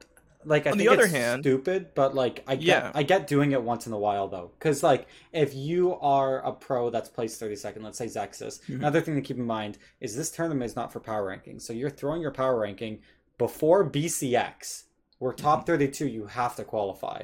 [0.46, 0.66] like.
[0.66, 2.92] I On the other it's hand- stupid, but like I get Yeah.
[2.94, 6.52] I get doing it once in a while though, because like if you are a
[6.52, 8.60] pro that's placed thirty second, let's say Zexus.
[8.66, 8.76] Mhm.
[8.76, 11.72] Another thing to keep in mind is this tournament is not for power ranking, so
[11.72, 13.00] you're throwing your power ranking
[13.38, 14.84] before BCX.
[15.20, 15.66] We're top Mm-hmm.
[15.66, 16.06] thirty two.
[16.06, 17.22] You have to qualify.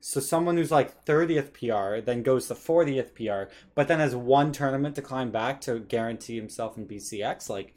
[0.00, 4.52] So someone who's like 30th PR then goes to 40th PR, but then has one
[4.52, 7.48] tournament to climb back to guarantee himself in BCX.
[7.48, 7.74] Like,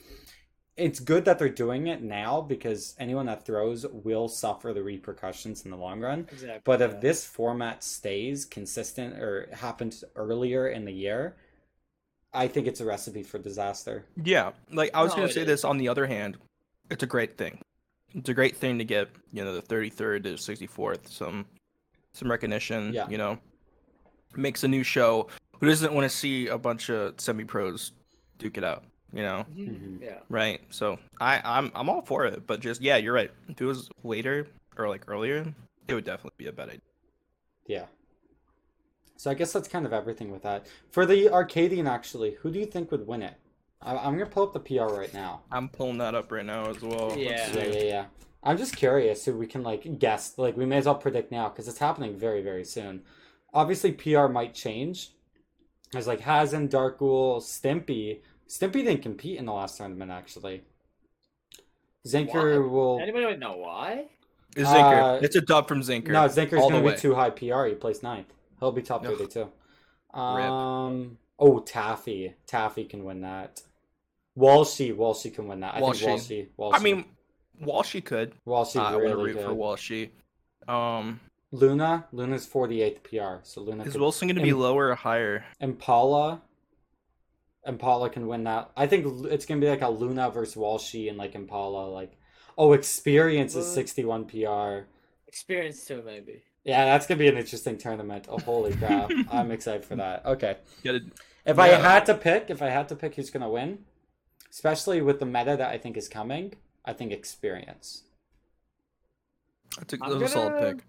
[0.78, 5.66] it's good that they're doing it now because anyone that throws will suffer the repercussions
[5.66, 6.28] in the long run.
[6.32, 6.62] Exactly.
[6.64, 7.00] But if yeah.
[7.00, 11.36] this format stays consistent or happens earlier in the year,
[12.34, 14.06] I think it's a recipe for disaster.
[14.24, 15.48] Yeah, like I was No, gonna say is.
[15.48, 15.64] this.
[15.64, 16.38] On the other hand,
[16.92, 17.60] it's a great thing.
[18.14, 21.46] It's a great thing to get you know the 33rd to 64th some
[22.14, 22.94] some recognition.
[22.94, 23.10] Yeah.
[23.10, 23.40] You know,
[24.36, 25.28] makes a new show.
[25.60, 27.94] Who doesn't want to see a bunch of semi pros
[28.38, 28.84] duke it out?
[29.14, 29.68] You know, Mhm.
[29.70, 30.02] Mhm.
[30.02, 30.20] yeah.
[30.30, 30.62] right?
[30.70, 32.46] So I I'm I'm all for it.
[32.46, 33.32] But just yeah, you're right.
[33.48, 34.48] If it was later
[34.78, 35.54] or like earlier,
[35.88, 36.82] it would definitely be a bad idea.
[37.66, 37.86] Yeah.
[39.16, 40.68] So I guess that's kind of everything with that.
[40.92, 43.34] For the Arcadian, actually, who do you think would win it?
[43.82, 45.42] I, I'm gonna pull up the PR right now.
[45.52, 47.18] I'm pulling that up right now as well.
[47.18, 47.52] Yeah.
[47.56, 48.06] Yeah, yeah, yeah.
[48.44, 50.38] I'm just curious who we can like guess.
[50.38, 53.04] Like we may as well predict now because it's happening very, very soon.
[53.54, 55.12] Obviously, PR might change.
[55.92, 58.22] There's like Hazen, Darkghoul, Stimpy.
[58.48, 60.62] Stimpy didn't compete in the last tournament actually.
[62.08, 62.68] Zinker Why?
[62.68, 63.00] will.
[63.02, 64.06] Anybody know why?
[64.56, 65.18] It's Zinker.
[65.18, 66.10] Uh, it's a dub from Zinker.
[66.10, 66.96] No, Zinker's all gonna be way.
[66.98, 67.66] too high PR.
[67.66, 68.34] He placed ninth.
[68.60, 69.18] He'll be top Ugh.
[69.18, 69.50] thirty-two.
[70.20, 71.18] Um.
[71.40, 72.34] Oh, Taffy.
[72.48, 73.62] Taffy can win that.
[74.38, 74.96] Walshy.
[74.96, 75.76] Walshy can win that.
[75.76, 76.00] I Walshy.
[76.06, 76.48] think Walshy.
[76.58, 76.74] Walshy.
[76.74, 77.06] I mean,
[77.64, 78.34] Walshy could.
[78.48, 79.58] Walshy Uh, I want to really root for good.
[79.58, 80.10] Walshy.
[80.68, 81.20] Um,
[81.52, 82.06] Luna.
[82.12, 83.42] Luna's forty-eighth PR.
[83.44, 83.84] So Luna.
[83.84, 85.46] is could- Wilson going to be lower or higher?
[85.60, 86.42] Impala.
[87.68, 88.72] Impala can win that.
[88.76, 91.90] I think it's gonna be like a Luna versus Walshy and like Impala.
[91.90, 92.18] Like,
[92.58, 94.88] oh, experience is sixty-one PR.
[95.28, 96.44] Experience too, maybe.
[96.64, 98.28] Yeah, that's gonna be an interesting tournament.
[98.30, 99.12] Oh, holy crap!
[99.32, 100.26] I'm excited for that.
[100.26, 100.58] Okay.
[100.84, 101.04] Get it.
[101.46, 103.80] If I had to pick, if I had to pick who's gonna win,
[104.50, 106.54] especially with the meta that I think is coming,
[106.86, 108.04] I think experience.
[109.78, 110.86] That's a, I'm that's a solid pick.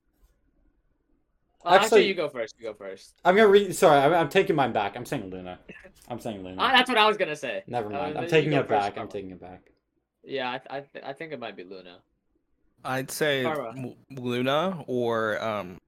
[1.69, 2.55] Uh, actually, Actually- you go first.
[2.59, 3.14] You go first.
[3.25, 3.75] I'm gonna read.
[3.75, 4.97] Sorry, I'm, I'm taking mine back.
[4.97, 5.59] I'm saying Luna.
[6.09, 6.57] I'm saying Luna.
[6.59, 7.62] Ah, that's what I was gonna say.
[7.66, 8.16] Never mind.
[8.16, 8.99] Uh, I'm taking it first, back.
[8.99, 9.61] I'm taking it back.
[10.25, 11.99] Yeah, I, th- I, th- I think it might be Luna.
[12.85, 13.73] I'd say Karma.
[13.79, 15.79] L- Luna or um,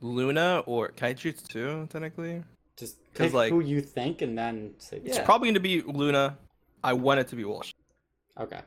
[0.00, 2.42] Luna or can I choose two technically?
[2.76, 5.00] Just 'Cause, pick like- who you think and then say.
[5.04, 5.24] It's Yeah.
[5.24, 6.36] probably going to be Luna.
[6.82, 7.72] I want it to be Walsh.
[8.38, 8.60] Okay.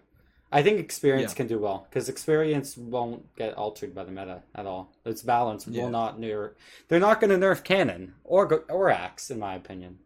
[0.52, 1.38] I think experience Yeah.
[1.38, 4.94] can do well because experience won't get altered by the meta at all.
[5.06, 5.84] Its balance Yeah.
[5.84, 6.54] will not nerf.
[6.88, 10.00] They're not going to nerf cannon or or axe, in my opinion.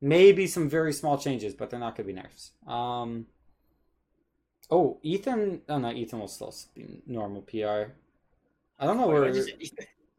[0.00, 2.52] Maybe some very small changes, but they're not going to be nerfs.
[2.66, 3.26] Um.
[4.70, 5.62] Oh, Ethan.
[5.68, 7.92] Oh no, Ethan will still be normal PR.
[8.78, 9.32] I don't know where.
[9.34, 9.56] say?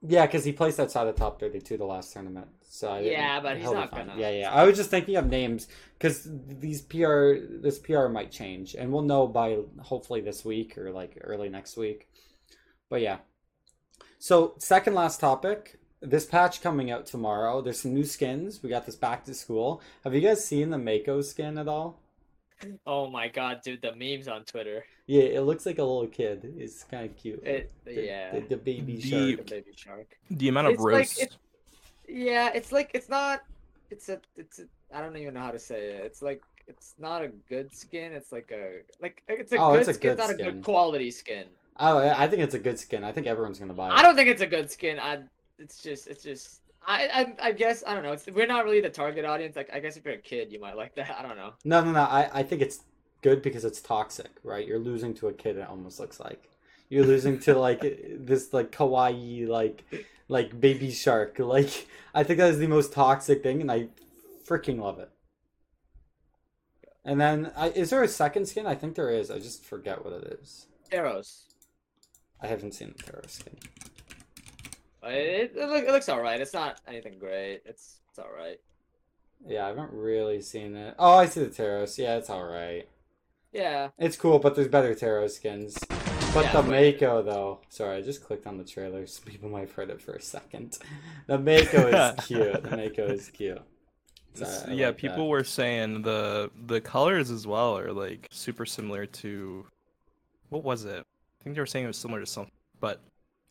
[0.02, 2.48] Yeah, because he placed outside the top 32 the last tournament.
[2.70, 4.54] So I Yeah, but he's not gonna- Yeah, yeah.
[4.54, 5.68] I was just thinking of names
[5.98, 10.92] because these PR, this PR might change, and we'll know by hopefully this week or
[10.92, 12.08] like early next week.
[12.90, 13.20] But yeah.
[14.20, 15.80] So second last topic.
[16.00, 17.60] This patch coming out tomorrow.
[17.62, 18.62] There's some new skins.
[18.62, 19.82] We got this back to school.
[20.04, 22.00] Have you guys seen the Mako skin at all?
[22.86, 24.86] Oh my god, dude, the memes on Twitter.
[25.06, 26.54] Yeah, it looks like a little kid.
[26.58, 27.42] It's kind of cute.
[27.46, 29.38] It, The- yeah, the, the baby The- shark.
[29.46, 30.18] the baby shark.
[30.32, 31.38] The amount of It's like it's,
[32.08, 33.44] yeah, it's like it's not.
[33.92, 34.20] It's a.
[34.36, 34.64] It's a.
[34.94, 36.04] I don't even know how to say it.
[36.06, 38.12] It's like it's not a good skin.
[38.14, 40.64] It's like a like it's a Oh, good it's a skin, good not a good
[40.64, 41.46] quality skin.
[41.80, 43.04] Oh, I I think it's a good skin.
[43.04, 43.94] I think everyone's gonna buy it.
[43.94, 45.00] I don't think it's a good skin.
[45.00, 45.20] I.
[45.60, 46.08] It's just.
[46.08, 46.62] It's just.
[46.88, 47.08] I.
[47.42, 48.14] I, I guess I don't know.
[48.14, 49.56] It's, we're not really the target audience.
[49.56, 51.16] Like I guess if you're a kid, you might like that.
[51.20, 51.54] I don't know.
[51.66, 52.02] No, no, no.
[52.02, 52.80] I, I think it's
[53.22, 54.66] good because it's toxic, right?
[54.66, 55.58] You're losing to a kid.
[55.58, 56.50] It almost looks like
[56.90, 57.82] you're losing to like
[58.20, 59.84] this like kawaii like
[60.28, 61.40] like baby shark.
[61.48, 63.90] Like I think that is the most toxic thing, and I
[64.48, 65.12] freaking love it.
[67.06, 68.66] And then, I, is there a second skin?
[68.66, 69.32] I think there is.
[69.32, 70.68] I just forget what it is.
[70.92, 71.46] Arrows.
[72.42, 73.58] I haven't seen the Teros skin.
[75.04, 76.42] It, it, look, it looks alright.
[76.42, 77.62] It's not anything great.
[77.66, 78.60] It's it's alright.
[79.46, 80.96] Yeah, I haven't really seen it.
[80.98, 81.98] Oh, I see the Teros.
[81.98, 82.88] Yeah, it's all right.
[83.54, 83.90] Yeah.
[84.00, 85.78] It's cool, but there's better Teros skins.
[86.34, 87.60] But Yeah, the but- Mako, though.
[87.70, 90.22] Sorry, I just clicked on the trailer, so people might have heard it for a
[90.22, 90.78] second.
[91.28, 92.64] The Mako is cute.
[92.64, 93.62] The Mako is cute.
[94.34, 95.24] So S- I yeah, like people that.
[95.26, 99.66] were saying the the colors as well are like super similar to
[100.50, 101.06] what was it?
[101.40, 103.02] I think they were saying it was similar to something, but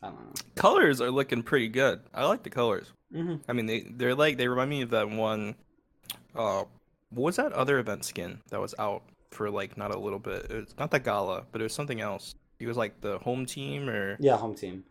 [0.03, 0.33] I don't know.
[0.55, 2.01] colors are looking pretty good.
[2.15, 2.93] I like the colors.
[3.13, 5.55] hmm I mean, they they're like they remind me of that one.
[6.35, 6.65] Uh,
[7.11, 10.47] what was that other event skin that was out for like not a little bit?
[10.51, 12.35] It's not the gala, but it was something else.
[12.59, 14.85] It was like the home team or Yeah, home team.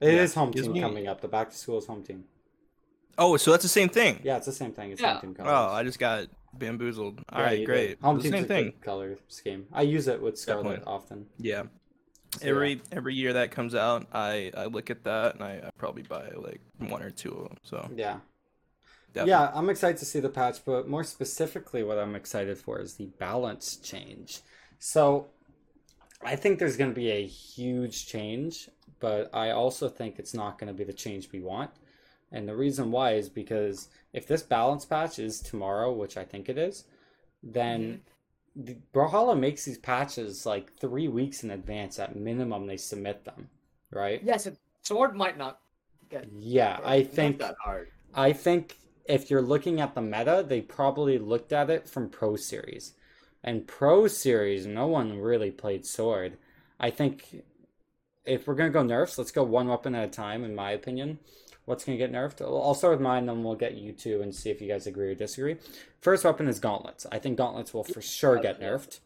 [0.00, 1.20] It is Yeah, home team me- coming up.
[1.20, 2.24] The back to school is home team.
[3.18, 4.20] oh, so that's the same thing.
[4.24, 4.90] Yeah, it's the same thing.
[4.92, 5.12] It's Yeah.
[5.12, 5.52] home team colors.
[5.54, 5.68] Oh.
[5.74, 7.20] I just got bamboozled.
[7.30, 7.66] All Yeah, right, you did.
[7.66, 8.00] great.
[8.02, 8.72] Home the same thing.
[8.80, 9.66] color scheme.
[9.72, 11.26] I use it with Scarlet often.
[11.38, 11.64] Yeah.
[12.38, 12.50] So, yeah.
[12.50, 16.02] Every every year that comes out, I I look at that and I, I probably
[16.02, 17.56] buy like one or two of them.
[17.62, 18.20] So Yeah.
[19.12, 19.30] definitely.
[19.30, 22.94] Yeah, I'm excited to see the patch, but more specifically, what I'm excited for is
[22.94, 24.40] the balance change.
[24.78, 25.28] So,
[26.22, 28.68] I think there's going to be a huge change,
[29.00, 31.70] but I also think it's not going to be the change we want.
[32.32, 36.48] And the reason why is because if this balance patch is tomorrow, which I think
[36.48, 36.84] it is,
[37.42, 38.00] then the
[38.92, 42.66] Brawlhalla makes these patches like three weeks in advance at minimum.
[42.66, 43.48] They submit them,
[43.90, 44.20] right?
[44.22, 44.48] Yes,
[44.82, 45.60] sword might not
[46.08, 46.28] get.
[46.38, 47.90] Yeah, I think that hard.
[48.14, 52.36] I think if you're looking at the meta, they probably looked at it from Pro
[52.36, 52.94] Series.
[53.42, 56.36] And Pro Series, no one really played Sword.
[56.78, 57.42] I think
[58.24, 60.44] if we're gonna go nerfs, let's go one weapon at a time.
[60.44, 61.18] In my opinion,
[61.64, 62.40] what's gonna get nerfed?
[62.42, 65.10] I'll start with mine, then we'll get you two and see if you guys agree
[65.10, 65.56] or disagree.
[66.00, 67.06] First weapon is gauntlets.
[67.10, 69.00] I think gauntlets will for sure get nerfed,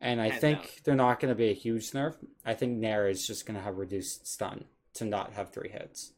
[0.00, 2.14] and I think they're not gonna be a huge nerf.
[2.44, 6.12] I think Nair is just gonna have reduced stun to not have three hits.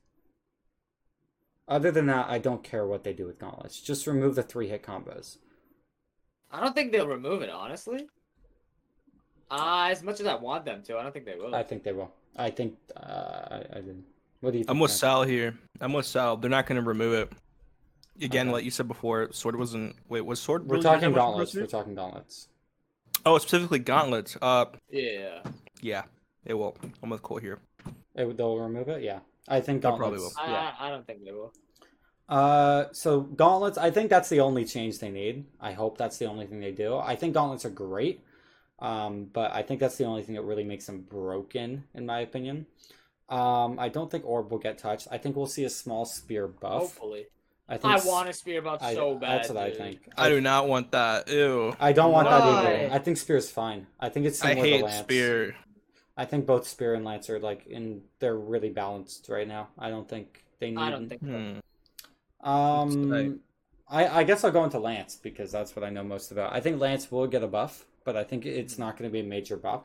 [1.67, 3.81] Other than that, I don't care what they do with gauntlets.
[3.81, 5.37] Just remove the three hit combos.
[6.51, 8.09] I don't think they'll remove it, honestly.
[9.51, 11.55] Uh, as much as I want them to, I don't think they will.
[11.55, 12.13] I think they will.
[12.37, 13.01] I think uh,
[13.51, 14.03] I, I did.
[14.41, 14.71] What do you think?
[14.71, 15.01] I'm with Frank?
[15.01, 15.59] Sal here.
[15.81, 16.37] I'm with Sal.
[16.37, 17.33] They're not going to remove it.
[18.21, 18.53] Again, Okay.
[18.55, 19.95] like you said before, sword wasn't.
[20.09, 20.67] Wait, was sword?
[20.67, 21.55] We're really talking much of a gauntlets.
[21.55, 22.49] We're talking gauntlets.
[23.25, 24.37] Oh, specifically gauntlets.
[24.43, 25.41] Uh, yeah,
[25.81, 26.03] yeah,
[26.45, 26.77] it will.
[27.03, 27.59] I'm with Cole here.
[28.17, 29.03] It, they'll remove it.
[29.03, 30.35] Yeah, I think They gauntlets.
[30.35, 30.73] probably I, Yeah.
[30.79, 31.53] I, I don't think they will.
[32.29, 33.79] Uh, so gauntlets.
[33.79, 35.45] I think that's the only change they need.
[35.61, 36.97] I hope that's the only thing they do.
[36.97, 38.23] I think gauntlets are great.
[38.81, 42.21] Um, but I think that's the only thing that really makes them broken, in my
[42.21, 42.67] opinion.
[43.29, 45.09] Um, I don't think orb will get touched.
[45.11, 46.81] I think we'll see a small spear buff.
[46.81, 47.27] Hopefully,
[47.69, 47.93] I think.
[47.93, 49.41] I s- want a spear buff I- so bad.
[49.41, 50.01] That's what I think.
[50.17, 51.29] I do not want that.
[51.29, 51.75] Ew.
[51.79, 52.89] I don't want that either.
[52.95, 53.87] I think spear is fine.
[54.01, 54.99] I think it's I similar to hate lance.
[55.05, 55.57] spear.
[56.17, 58.03] I think both spear and lance are like in.
[58.19, 59.69] They're really balanced right now.
[59.79, 60.79] I don't think they need.
[60.79, 61.21] I don't think.
[61.21, 61.27] so.
[61.29, 62.49] Hmm.
[62.49, 63.41] Um,
[63.91, 66.53] I I guess I'll go into lance because that's what I know most about.
[66.55, 69.21] I think lance will get a buff, but I think it's not going to be
[69.21, 69.83] a major buff.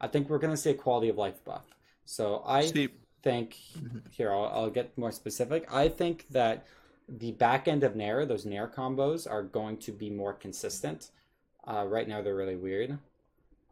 [0.00, 1.64] I think we're going to see a quality of life buff.
[2.06, 2.88] So I See,
[3.22, 3.58] think
[4.10, 5.66] here I'll, I'll get more specific.
[5.72, 6.66] I think that
[7.08, 11.10] the back end of Nair, those Nair combos, are going to be more consistent.
[11.66, 12.98] Uh, right now they're really weird.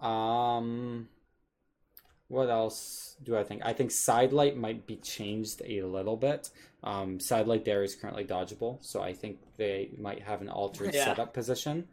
[0.01, 1.09] Um,
[2.28, 3.62] what else do I think?
[3.64, 6.51] I think sidelight might be changed a little bit.
[6.82, 11.05] Um, sidelight Dair is currently dodgeable, so I think they might have an altered Yeah.
[11.05, 11.89] setup position.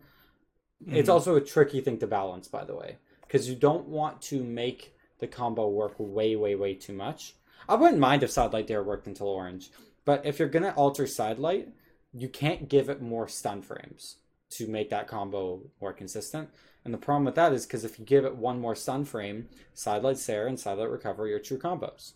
[0.92, 1.14] It's Mhm.
[1.14, 4.94] also a tricky thing to balance, by the way, because you don't want to make
[5.22, 7.36] the combo work way, way, way too much.
[7.70, 9.72] I wouldn't mind if Sidelight Dair worked until orange,
[10.04, 11.70] but if you're gonna alter Sidelight,
[12.12, 14.18] you can't give it more stun frames
[14.50, 16.50] to make that combo more consistent.
[16.84, 19.48] And the problem with that is because if you give it one more stun frame,
[19.74, 22.14] Sidelight Dair and Sidelight Recovery are true combos.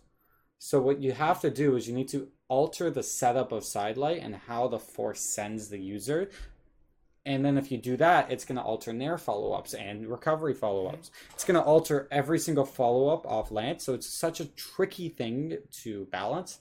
[0.58, 4.22] So what you have to do is you need to alter the setup of Sidelight
[4.22, 6.30] and how the force sends the user
[7.26, 10.54] and then if you do that, it's going to alter Nair follow ups and recovery
[10.54, 11.10] follow ups.
[11.34, 13.84] It's going to alter every single follow up off Lance.
[13.84, 16.60] So it's such a tricky thing to balance.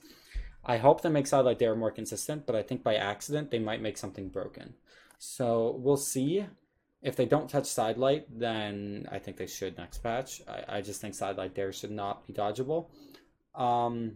[0.65, 3.79] I hope they make Sidelight Dair more consistent, but I think by accident they might
[3.79, 4.73] make something broken.
[5.19, 6.43] So we'll see.
[7.03, 10.41] If they don't touch Sidelight, then I think they should next patch.
[10.47, 12.87] I, I just think Sidelight Dair should not be dodgeable.
[13.53, 14.13] Um,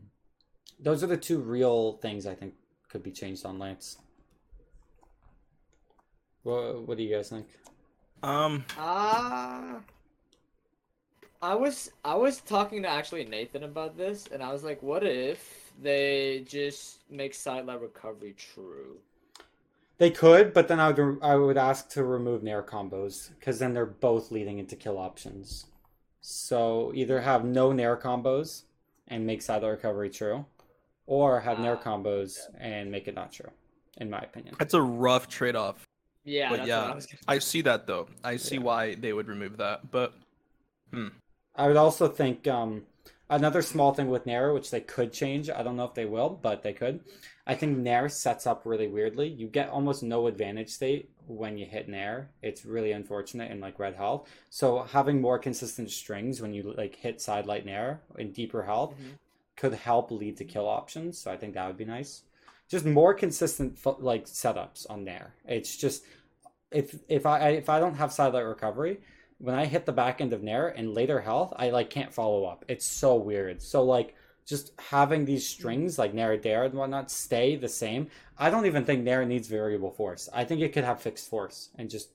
[0.79, 2.55] those are the two real things I think
[2.89, 3.99] could be changed on Lance.
[6.49, 7.47] What, what do you guys think?
[8.23, 9.81] Um, Ah.
[11.41, 15.03] I was I was talking to actually Nathan about this, and I was like, what
[15.05, 18.97] if they just make sidelight recovery true?
[19.99, 23.73] They could, but then I would I would ask to remove Nair combos because then
[23.73, 25.67] they're both leading into kill options.
[26.21, 28.63] So either have no Nair combos
[29.07, 30.45] and make Sidelight Recovery true,
[31.07, 33.51] or have Nair Ah, combos and make it not true,
[33.97, 34.55] in my opinion.
[34.59, 35.88] that's a rough trade-off.
[36.23, 38.07] Yeah, But that's yeah, what I was I see that though.
[38.23, 38.61] I see Yeah.
[38.61, 39.89] why they would remove that.
[39.91, 40.13] But
[41.55, 42.85] I would also think um,
[43.29, 45.49] another small thing with Nair, which they could change.
[45.49, 47.01] I don't know if they will, but they could.
[47.47, 49.27] I think Nair sets up really weirdly.
[49.27, 52.29] You get almost no advantage state when you hit Nair.
[52.41, 54.29] It's really unfortunate in like red health.
[54.49, 59.17] So having more consistent strings when you like hit sidelight Nair in deeper health Mhm.
[59.57, 61.17] could help lead to kill options.
[61.19, 62.23] So I think that would be nice.
[62.69, 65.33] Just more consistent like setups on Nair.
[65.45, 66.03] It's just
[66.71, 68.99] if if I if I don't have sidelight recovery,
[69.39, 72.45] when I hit the back end of Nair in later health, I like can't follow
[72.45, 72.65] up.
[72.67, 73.61] It's so weird.
[73.61, 74.15] So like
[74.45, 78.07] just having these strings like Nair Dair and whatnot stay the same.
[78.37, 80.29] I don't even think Nair needs variable force.
[80.33, 82.09] I think it could have fixed force and just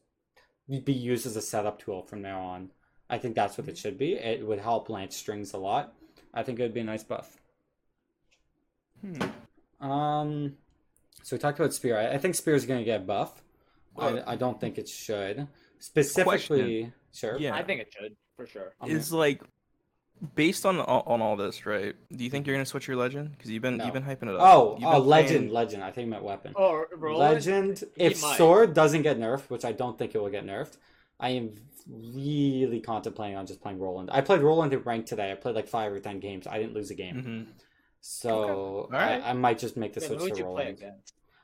[0.85, 2.71] be used as a setup tool from now on.
[3.09, 4.15] I think that's what it should be.
[4.15, 5.93] It would help Lance strings a lot.
[6.33, 7.39] I think it would be a nice buff.
[9.01, 9.23] hmm,
[9.85, 10.55] Um,
[11.23, 11.99] so we talked about Spear.
[11.99, 13.43] I, I think Spear is going to get buff.
[13.99, 15.47] I, I don't think it should.
[15.79, 17.39] Specifically, sure.
[17.39, 17.55] Yeah.
[17.55, 18.75] I think it should for sure.
[18.81, 19.43] I'm is like
[20.35, 21.95] based on on all this, right?
[22.11, 23.33] Do you think you're gonna switch your legend?
[23.37, 23.85] Because you've been No.
[23.85, 24.41] you've been hyping it up.
[24.41, 25.85] Oh, You've oh, been legend, playing- legend.
[25.85, 26.55] I think meant weapon.
[26.57, 27.35] Oh, Roland?
[27.35, 27.85] Legend.
[27.97, 28.37] If might.
[28.39, 30.77] sword doesn't get nerfed, which I don't think it will get nerfed,
[31.21, 31.53] I am
[31.89, 34.11] really contemplating on just playing Roland.
[34.13, 35.31] I played Roland in rank today.
[35.31, 36.47] I played like five or ten games.
[36.47, 37.47] I didn't lose a game, Mhm.
[38.07, 39.23] So Alright.
[39.23, 40.79] I, I might just make the Yeah, switch who to you play Roland.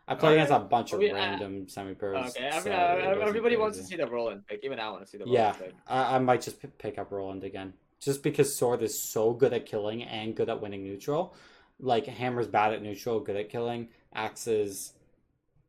[0.06, 1.14] I play against a bunch of Well, yeah.
[1.14, 2.36] random semi pros.
[2.36, 4.61] Okay, I mean, uh, everybody wants to see the Roland pick.
[4.62, 5.74] Even I want to see the Roland Yeah, pick.
[5.86, 7.72] I, I might just p- pick up Roland again.
[8.00, 11.34] just because sword is so good at killing and good at winning neutral.
[11.78, 13.88] Like hammer's bad at neutral, good at killing.
[14.12, 14.92] Axe is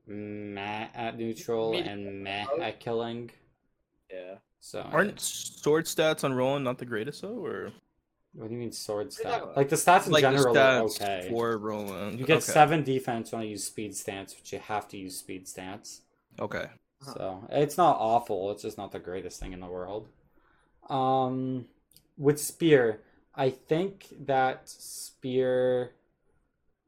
[0.07, 3.29] meh at neutral Medium and meh at killing.
[4.11, 4.35] Yeah.
[4.59, 7.71] So Aren't sword stats on Roland not the greatest though, or
[8.33, 9.57] what do you mean sword You're stat?
[9.57, 11.27] Like the stats in like the general are okay.
[11.29, 12.19] for Roland?
[12.19, 12.45] You get okay.
[12.45, 16.01] seven defense when you use speed stance, which you have to use speed stance.
[16.39, 16.67] Okay.
[17.03, 17.13] Huh.
[17.13, 18.51] So it's not awful.
[18.51, 20.07] It's just not the greatest thing in the world.
[20.89, 21.65] Um,
[22.17, 23.01] with spear,
[23.35, 25.91] I think that spear.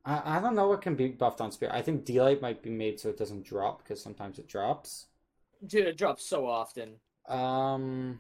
[0.06, 1.70] I, I don't know what can be buffed on spear.
[1.74, 5.08] I think D-Light might be made so it doesn't drop because sometimes it drops.
[5.66, 6.96] Dude, it drops so often.
[7.28, 8.20] Um,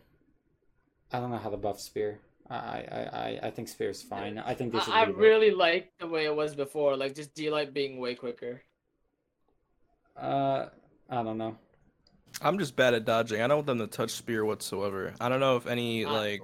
[1.11, 2.19] I don't know how to buff spear.
[2.56, 4.38] I I I, I think spear is fine.
[4.38, 4.84] I think this.
[4.86, 5.20] should I, I leave it.
[5.20, 8.62] really like the way it was before, like just D-Light being way quicker.
[10.16, 10.68] Uh,
[11.10, 11.58] I don't know.
[12.41, 13.41] I'm just bad at dodging.
[13.41, 15.14] I don't want them to touch spear whatsoever.
[15.20, 16.41] I don't know if any I- like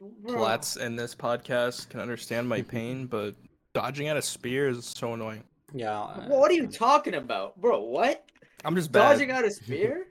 [0.00, 0.36] Bro.
[0.36, 3.34] plats in this podcast can understand my pain, but
[3.72, 5.44] dodging at a spear is so annoying.
[5.72, 5.98] Yeah.
[6.00, 7.80] uh, What are you talking about, bro?
[7.82, 8.24] What?
[8.64, 9.12] I'm just bad.
[9.12, 10.06] Dodging out a spear?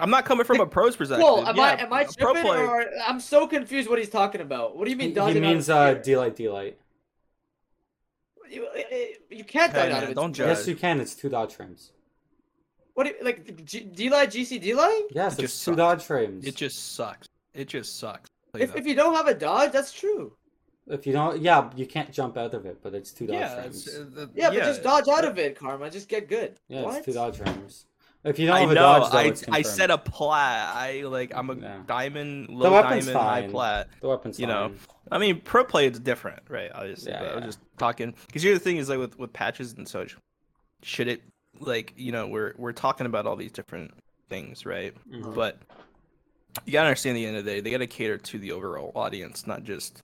[0.00, 1.24] I'm not coming from a pro's perspective.
[1.26, 4.40] Whoa, am I am I a pro tripping or I'm so confused what he's talking
[4.40, 4.76] about?
[4.76, 6.14] What do you He, mean he dodging means out uh a spear?
[6.14, 6.78] D-Light D-Light.
[8.50, 8.66] you,
[9.30, 10.14] you can't Hey, dodge out of it.
[10.14, 10.48] don't judge.
[10.58, 11.00] Yes, you can.
[11.00, 11.92] It's two dodge frames.
[12.94, 15.04] What do you like G- D-Light GC D-Light?
[15.10, 15.76] Yes, It it's just two sucks.
[15.76, 16.44] dodge frames.
[16.44, 17.28] It just sucks.
[17.54, 18.28] It just sucks.
[18.54, 18.78] If, that.
[18.78, 20.32] if you don't have a dodge, that's true.
[20.86, 23.54] If you don't, yeah, you can't jump out of it, but it's two dodge yeah,
[23.60, 23.86] frames.
[23.86, 25.90] it's, uh, the- Yeah, but just dodge out of it, Karma.
[25.90, 26.54] Just get good.
[26.68, 26.96] yeah, what?
[26.96, 27.84] it's two dodge frames.
[28.28, 28.80] If you don't I have a know.
[28.80, 29.66] dodge, though, I, it's I confirmed.
[29.66, 30.76] said a plat.
[30.76, 31.32] I like.
[31.34, 31.78] I'm a Yeah.
[31.86, 33.50] diamond, low weapon's diamond, high fine.
[33.50, 33.88] plat.
[34.00, 34.96] the weapon's you know, fine.
[35.10, 36.70] I mean, pro play is different, right?
[36.74, 37.46] Obviously, Yeah, but I was yeah.
[37.46, 40.16] just talking because here's the thing: is like with with patches and such,
[40.82, 41.22] should it
[41.60, 43.92] like you know we're we're talking about all these different
[44.28, 44.94] things, right?
[45.10, 45.34] Mhm.
[45.34, 45.58] But
[46.66, 48.92] you gotta understand, at the end of the day, they gotta cater to the overall
[48.94, 50.02] audience, not just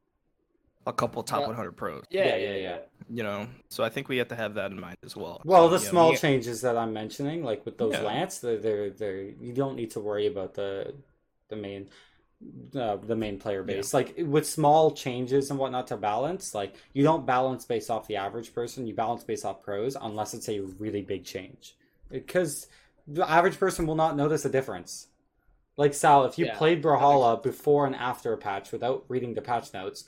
[0.87, 1.47] a couple top Yeah.
[1.49, 2.05] 100 pros.
[2.11, 2.55] Yeah, yeah.
[2.55, 2.77] yeah.
[3.09, 5.43] You know, so I think we have to have that in mind as well.
[5.45, 8.03] Well, the know, small we- changes that I'm mentioning, like with those Yeah.
[8.03, 10.95] lance, they're, they're they're you don't need to worry about the
[11.49, 11.91] the main
[12.77, 13.93] uh, the main player base.
[13.95, 18.17] Like with small changes and whatnot to balance, like you don't balance based off the
[18.17, 18.87] average person.
[18.87, 21.77] You balance based off pros, unless it's a really big change,
[22.11, 22.67] because
[23.07, 25.09] the average person will not notice a difference.
[25.77, 29.43] Like Sal, if you Yeah, played Brawlhalla before and after a patch without reading the
[29.43, 30.05] patch notes,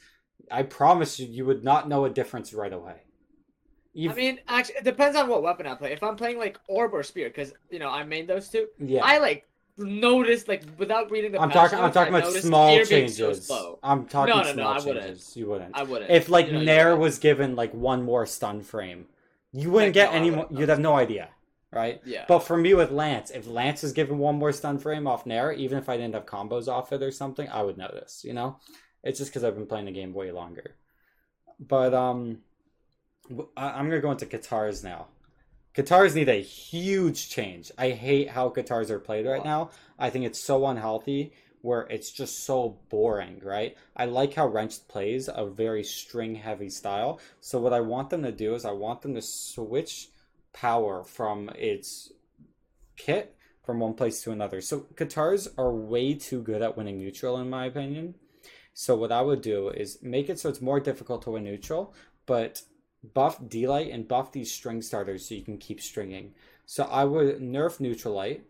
[0.51, 2.93] I promise you, you would not know a difference right away.
[2.95, 5.93] I You've- mean, actually, it depends on what weapon I play.
[5.93, 9.01] If I'm playing like orb or spear, because you know I made those two, yeah.
[9.03, 9.47] I like
[9.79, 11.41] noticed like without reading the.
[11.41, 11.79] I'm talking.
[11.79, 13.51] I'm talking I about small being so changes.
[13.83, 15.07] I'm talking No, no, no, small I wouldn't.
[15.07, 15.37] changes.
[15.37, 15.77] You wouldn't.
[15.77, 16.11] I wouldn't.
[16.11, 19.07] If like You know, Nair was given like one more stun frame,
[19.53, 20.31] you wouldn't Like, get no, any.
[20.31, 21.31] More, wouldn't you'd have no idea,
[21.73, 22.01] right?
[22.05, 22.27] Yeah.
[22.29, 25.53] But for me with Lance, if Lance is given one more stun frame off Nair,
[25.53, 28.23] even if I didn't have combos off it or something, I would notice.
[28.25, 28.59] You know,
[29.03, 30.75] it's just because I've been playing the game way longer.
[31.59, 32.39] But um,
[33.57, 35.09] I- I'm gonna go into Katars now.
[35.75, 37.71] Katars need a huge change.
[37.77, 39.71] I hate how Katars are played right now.
[39.99, 43.77] I think it's so unhealthy where it's just so boring, right?
[43.97, 47.21] I like how Wrench plays a very string heavy style.
[47.41, 50.09] So what I want them to do is I want them to switch
[50.53, 52.13] power from its
[52.97, 54.61] kit from one place to another.
[54.61, 58.15] So Katars are way too good at winning neutral in my opinion.
[58.79, 61.95] So what I would do is make it so it's more difficult to win neutral,
[62.27, 62.61] but
[63.15, 66.35] buff D-Light and buff these string starters so you can keep stringing.
[66.67, 68.45] So I would nerf neutral light.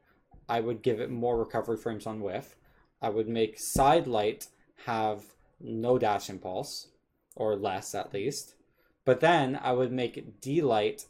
[0.48, 2.56] I would give it more recovery frames on whiff.
[3.00, 4.48] I would make side light
[4.86, 5.22] have
[5.60, 6.88] no dash impulse,
[7.36, 8.56] or less at least.
[9.04, 11.04] But then I would make D light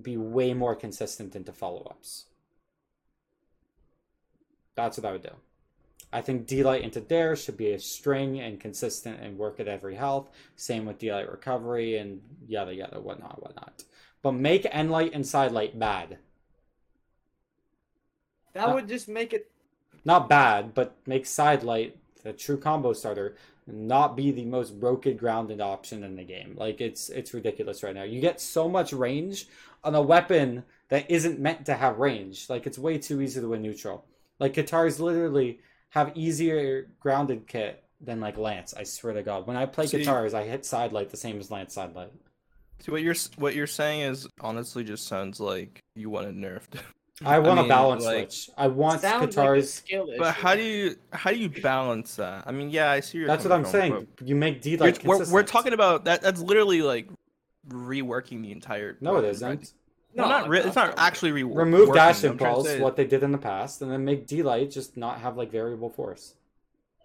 [0.00, 2.26] be way more consistent into follow ups.
[4.74, 5.34] That's what I would do.
[6.14, 9.66] I think D light into Dair should be a string and consistent and work at
[9.66, 10.30] every health.
[10.54, 13.82] Same with D light recovery and yada yada whatnot whatnot.
[14.22, 16.18] But make N light and side light bad.
[18.52, 19.50] that uh, would just make it.
[20.04, 23.36] not bad, but make Sidelight the true combo starter
[23.66, 26.54] not be the most broken grounded option in the game.
[26.56, 28.04] Like it's it's ridiculous right now.
[28.04, 29.48] You get so much range
[29.82, 32.48] on a weapon that isn't meant to have range.
[32.48, 34.04] Like it's way too easy to win neutral.
[34.38, 35.60] Like Katar is literally
[35.90, 38.74] have easier grounded kit than like Lance.
[38.74, 39.46] I swear to God.
[39.46, 42.12] When I play See- Katars, I hit Sidelight the same as Lance Sidelight.
[42.80, 46.80] See what you're what you're saying is honestly just sounds like you want it nerfed.
[47.24, 48.50] I want a mean, balance like- switch.
[48.58, 49.04] I want Katars.
[49.20, 49.66] like a Katars.
[49.68, 50.08] skill.
[50.18, 52.42] But how do you how do you balance that?
[52.46, 53.28] I mean, yeah, I see you're.
[53.28, 54.06] That's what I'm coming saying.
[54.24, 56.20] You make D but like We're, we're talking about that.
[56.22, 57.08] That's literally like
[57.68, 58.96] reworking the entire.
[59.00, 59.48] No, it weapon, isn't.
[59.48, 59.72] right?
[60.14, 61.94] No, not re- it's not actually re- remove reworking.
[61.94, 64.26] dash I'm trying to impulse, say- what they did in the past, and then make
[64.26, 66.34] D light just not have like variable force.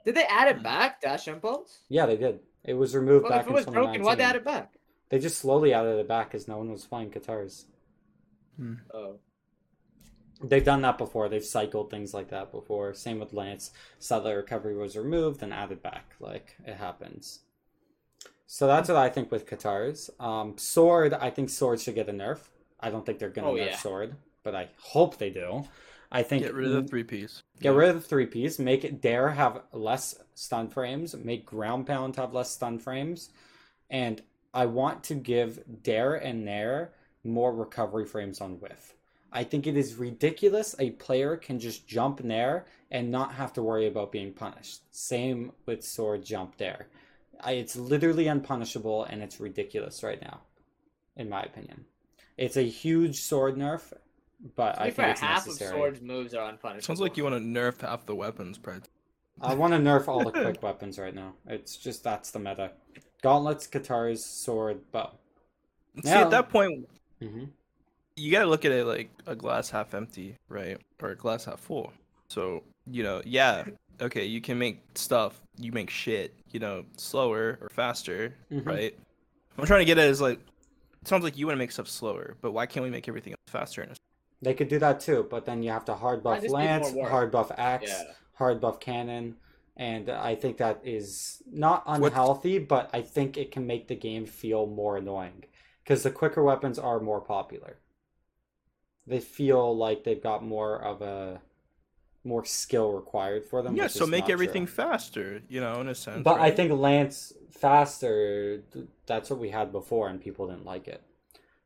[0.06, 1.80] Did they add it back, dash impulse?
[1.90, 2.40] Yeah, they did.
[2.64, 4.74] It was removed Well, back if it in was broken, why'd they add it back?
[5.10, 7.66] They just slowly added it back because no one was playing Katars.
[8.94, 9.16] Oh.
[10.42, 11.28] They've done that before.
[11.30, 12.94] They've cycled things like that before.
[12.94, 13.72] Same with Lance.
[14.00, 16.16] Sidelight recovery was removed and added back.
[16.20, 17.40] Like it happens.
[18.48, 20.10] So that's what I think with Katars.
[20.20, 22.40] Um, Sword, I think Sword should get a nerf.
[22.80, 23.78] I don't think they're gonna Oh, nerf yeah.
[23.78, 25.66] Sword, but I hope they do.
[26.12, 27.44] I think Get rid of the three piece.
[27.62, 28.58] Get rid of the three piece.
[28.58, 31.16] Make it Dair have less stun frames.
[31.16, 33.30] Make Ground Pound have less stun frames.
[33.90, 34.22] And
[34.54, 38.96] I want to give Dair and Nair more recovery frames on Whiff.
[39.32, 43.62] I think it is ridiculous a player can just jump Nair and not have to
[43.62, 44.82] worry about being punished.
[44.90, 46.88] Same with Sword Jump Dair.
[47.40, 50.40] I, it's literally unpunishable and it's ridiculous right now,
[51.16, 51.86] in my opinion.
[52.40, 53.92] It's a huge sword nerf,
[54.56, 55.72] but To I think fair, it's half necessary.
[55.72, 56.84] of Sword's moves are unpunishable.
[56.84, 58.88] Sounds like you want to nerf half the weapons, Brett.
[59.42, 61.34] I want to nerf all the quick weapons right now.
[61.48, 62.72] It's just that's the meta.
[63.22, 65.12] Gauntlets, Katars, sword, bow.
[66.04, 66.22] See, Yeah.
[66.22, 66.88] at that point,
[67.22, 67.46] hmm
[68.16, 70.78] you gotta look at it like a glass half empty, right?
[71.02, 71.94] Or a glass half full.
[72.28, 73.64] So, you know, yeah,
[74.02, 78.66] okay, you can make stuff, you make shit, you know, slower or faster, Mhm.
[78.66, 78.94] right?
[79.58, 80.40] I'm trying to get at is like,
[81.02, 83.34] it sounds like you want to make stuff slower, but why can't we make everything
[83.48, 83.82] faster?
[83.82, 83.96] And
[84.42, 87.52] They could do that too, but then you have to hard buff lance, hard buff
[87.58, 88.14] axe, Yeah.
[88.34, 89.36] hard buff cannon,
[89.78, 94.26] and I think that is not unhealthy, but I think it can make the game
[94.26, 95.46] feel more annoying
[95.84, 97.78] because the quicker weapons are more popular.
[99.06, 101.42] They feel like they've got more of a
[102.30, 103.76] more skill required for them.
[103.76, 104.34] yeah, so make not true.
[104.34, 106.24] everything faster, you know, in a sense.
[106.24, 108.64] But I think Lance faster,
[109.06, 111.02] that's what we had before, and people didn't like it.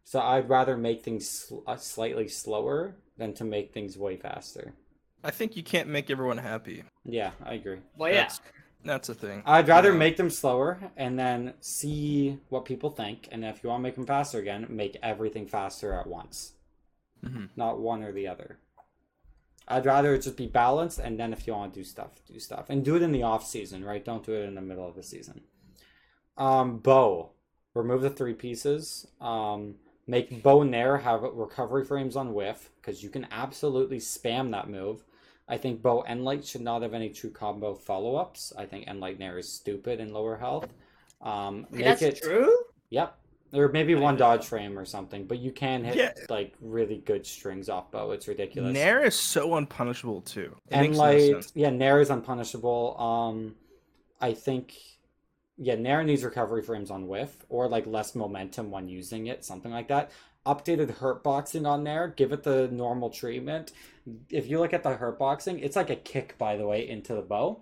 [0.06, 4.74] So I'd rather make things sl- uh, slightly slower than to make things way faster.
[5.24, 6.84] I think you can't make everyone happy.
[7.06, 7.80] Yeah, I agree.
[7.98, 8.24] Well, yeah.
[8.24, 8.42] That's,
[8.84, 9.44] that's the thing.
[9.46, 9.98] I'd rather Yeah.
[10.06, 13.30] make them slower and then see what people think.
[13.32, 16.54] And if you want to make them faster again, make everything faster at once,
[17.26, 17.50] Mhm.
[17.56, 18.60] not one or the other.
[19.68, 22.40] I'd rather it just be balanced, and then if you want to do stuff, do
[22.40, 24.04] stuff, and do it in the off season, right?
[24.04, 25.42] Don't do it in the middle of the season.
[26.38, 27.32] Um, bow,
[27.74, 29.08] remove the three pieces.
[29.22, 29.76] Um,
[30.08, 34.70] make bow and nair have recovery frames on whiff because you can absolutely spam that
[34.70, 35.04] move.
[35.48, 38.54] I think bow and light should not have any true combo follow ups.
[38.58, 40.68] I think N light nair is stupid in lower health.
[41.22, 42.54] Um, Wait, make that's it true?
[42.90, 43.18] Yep.
[43.54, 46.12] Or maybe one dodge frame or something, but you can hit Yeah.
[46.30, 48.12] like really good strings off bow.
[48.12, 48.74] It's ridiculous.
[48.74, 50.56] Nair is so unpunishable too.
[50.70, 53.00] It and makes no like yeah, Nair is unpunishable.
[53.00, 53.56] Um
[54.20, 54.76] I think
[55.58, 59.72] yeah, Nair needs recovery frames on whiff or like less momentum when using it, something
[59.72, 60.10] like that.
[60.48, 63.72] Updated hurt boxing on Nair, give it the normal treatment.
[64.30, 67.14] If you look at the hurt boxing, it's like a kick by the way into
[67.14, 67.62] the bow.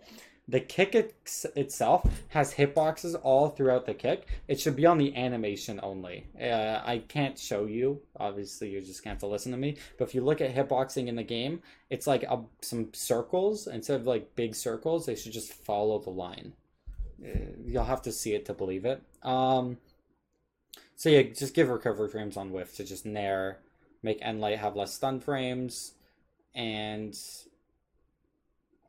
[0.51, 4.27] The kick ex- itself has hitboxes all throughout the kick.
[4.49, 6.27] It should be on the animation only.
[6.39, 8.01] Uh, I can't show you.
[8.19, 9.77] Obviously, you're just going to have to listen to me.
[9.97, 13.67] But if you look at hitboxing in the game, it's like a, some circles.
[13.67, 16.51] Instead of like big circles, they should just follow the line.
[17.23, 19.01] Uh, You'll have to see it to believe it.
[19.23, 19.77] Um,
[20.97, 23.59] so yeah, just give recovery frames on whiff to just nair,
[24.03, 25.93] make N light have less stun frames,
[26.53, 27.17] and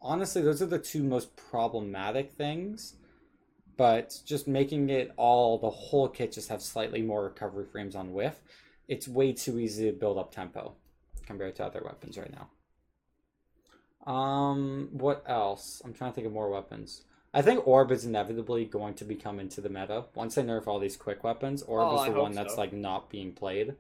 [0.03, 2.97] honestly, those are the two most problematic things.
[3.77, 8.13] But just making it all the whole kit just have slightly more recovery frames on
[8.13, 8.41] whiff,
[8.89, 10.75] it's way too easy to build up tempo
[11.27, 12.51] compared to other weapons right now.
[14.07, 15.81] Um, what else?
[15.85, 17.03] I'm trying to think of more weapons.
[17.35, 20.79] I think Orb is inevitably going to become into the meta once they nerf all
[20.79, 21.63] these quick weapons.
[21.63, 23.77] Orb Oh, is the one that's like not being played.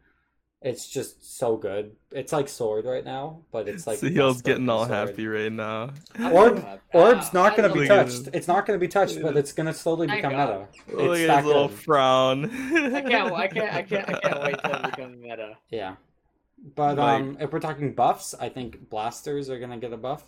[0.65, 1.97] It's just so good.
[2.13, 5.09] It's like Sword right now, but it's like Seal's less getting all Sword.
[5.09, 5.91] happy right now.
[6.31, 8.27] Orb- Orb's not going to be touched.
[8.27, 8.31] him.
[8.33, 10.69] It's not going to be touched, but it's going to slowly Thank become God.
[10.87, 11.03] meta.
[11.03, 11.79] Look at his little good.
[11.79, 12.45] frown.
[12.45, 15.57] I can't, I can't, I can't, I can't wait till it becomes meta.
[15.71, 15.97] Yeah.
[16.77, 20.25] But Like- um, if we're talking buffs, I think blasters are gonna get a buff.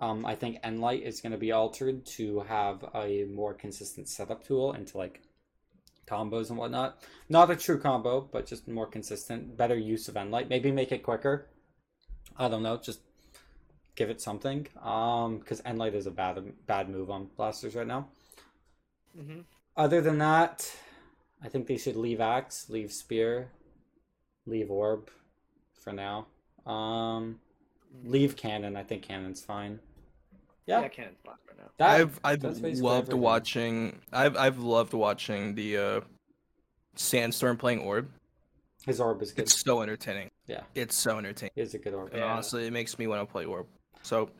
[0.00, 4.44] Um, I think N light is gonna be altered to have a more consistent setup
[4.44, 5.22] tool into like
[6.06, 7.02] combos and whatnot.
[7.28, 10.48] Not a true combo, but just more consistent, better use of N light.
[10.48, 11.46] Maybe make it quicker.
[12.36, 13.00] I don't know, just
[13.96, 14.66] give it something.
[14.82, 18.08] Um, because N light is a bad bad move on blasters right now.
[19.14, 19.40] hmm
[19.76, 20.70] Other than that,
[21.42, 23.50] I think they should leave axe, leave spear,
[24.46, 25.10] leave orb
[25.74, 26.26] for now.
[26.66, 27.40] Um,
[28.04, 28.76] leave cannon.
[28.76, 29.80] I think cannon's fine.
[30.66, 31.70] Yeah, Yeah, I can't block right now.
[31.78, 32.42] that, I've I've
[32.80, 34.00] loved watching.
[34.12, 36.00] I've I've loved watching the uh,
[36.96, 38.08] Sandstorm playing Orb.
[38.84, 39.42] his orb is good.
[39.42, 40.30] It's so entertaining.
[40.46, 40.62] Yeah.
[40.74, 41.52] It's so entertaining.
[41.54, 42.10] He is a good orb.
[42.12, 42.32] And Yeah.
[42.32, 43.66] honestly, it makes me want to play Orb.
[44.02, 44.30] So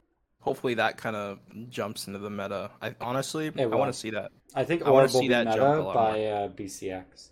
[0.41, 1.39] hopefully that kind of
[1.71, 2.71] jumps into the meta.
[2.81, 3.79] I honestly, I will.
[3.79, 4.31] want to see that.
[4.55, 7.31] I think I wanna see that jump meta lot by uh, BCX.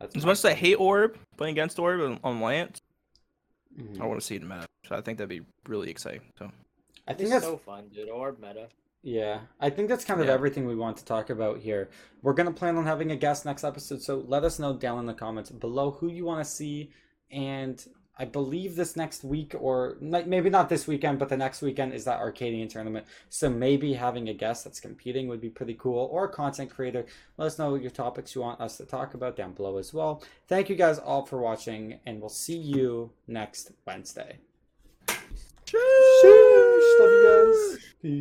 [0.00, 2.80] That's As much as I hate Orb playing against Orb on, on Lance,
[3.78, 4.00] Mhm.
[4.00, 4.66] I want to see it in meta.
[4.88, 6.22] So I think that'd be really exciting.
[6.38, 6.50] So
[7.08, 8.08] I think It's that's so fun, dude.
[8.08, 8.68] Orb meta.
[9.02, 10.34] Yeah, I think that's kind of Yeah.
[10.34, 11.88] everything we want to talk about here.
[12.22, 14.98] We're going to plan on having a guest next episode, so let us know down
[14.98, 16.90] in the comments below who you want to see.
[17.30, 17.82] And
[18.20, 22.04] I believe this next week, or maybe not this weekend, but the next weekend is
[22.04, 23.06] that Arcadian tournament.
[23.28, 27.06] So maybe having a guest that's competing would be pretty cool, or a content creator.
[27.36, 30.22] Let us know your topics you want us to talk about down below as well.
[30.48, 34.40] Thank you guys all for watching, and we'll see you next Wednesday.
[35.68, 37.00] Sheesh.
[37.00, 37.84] Love you guys.
[38.00, 38.16] Peace.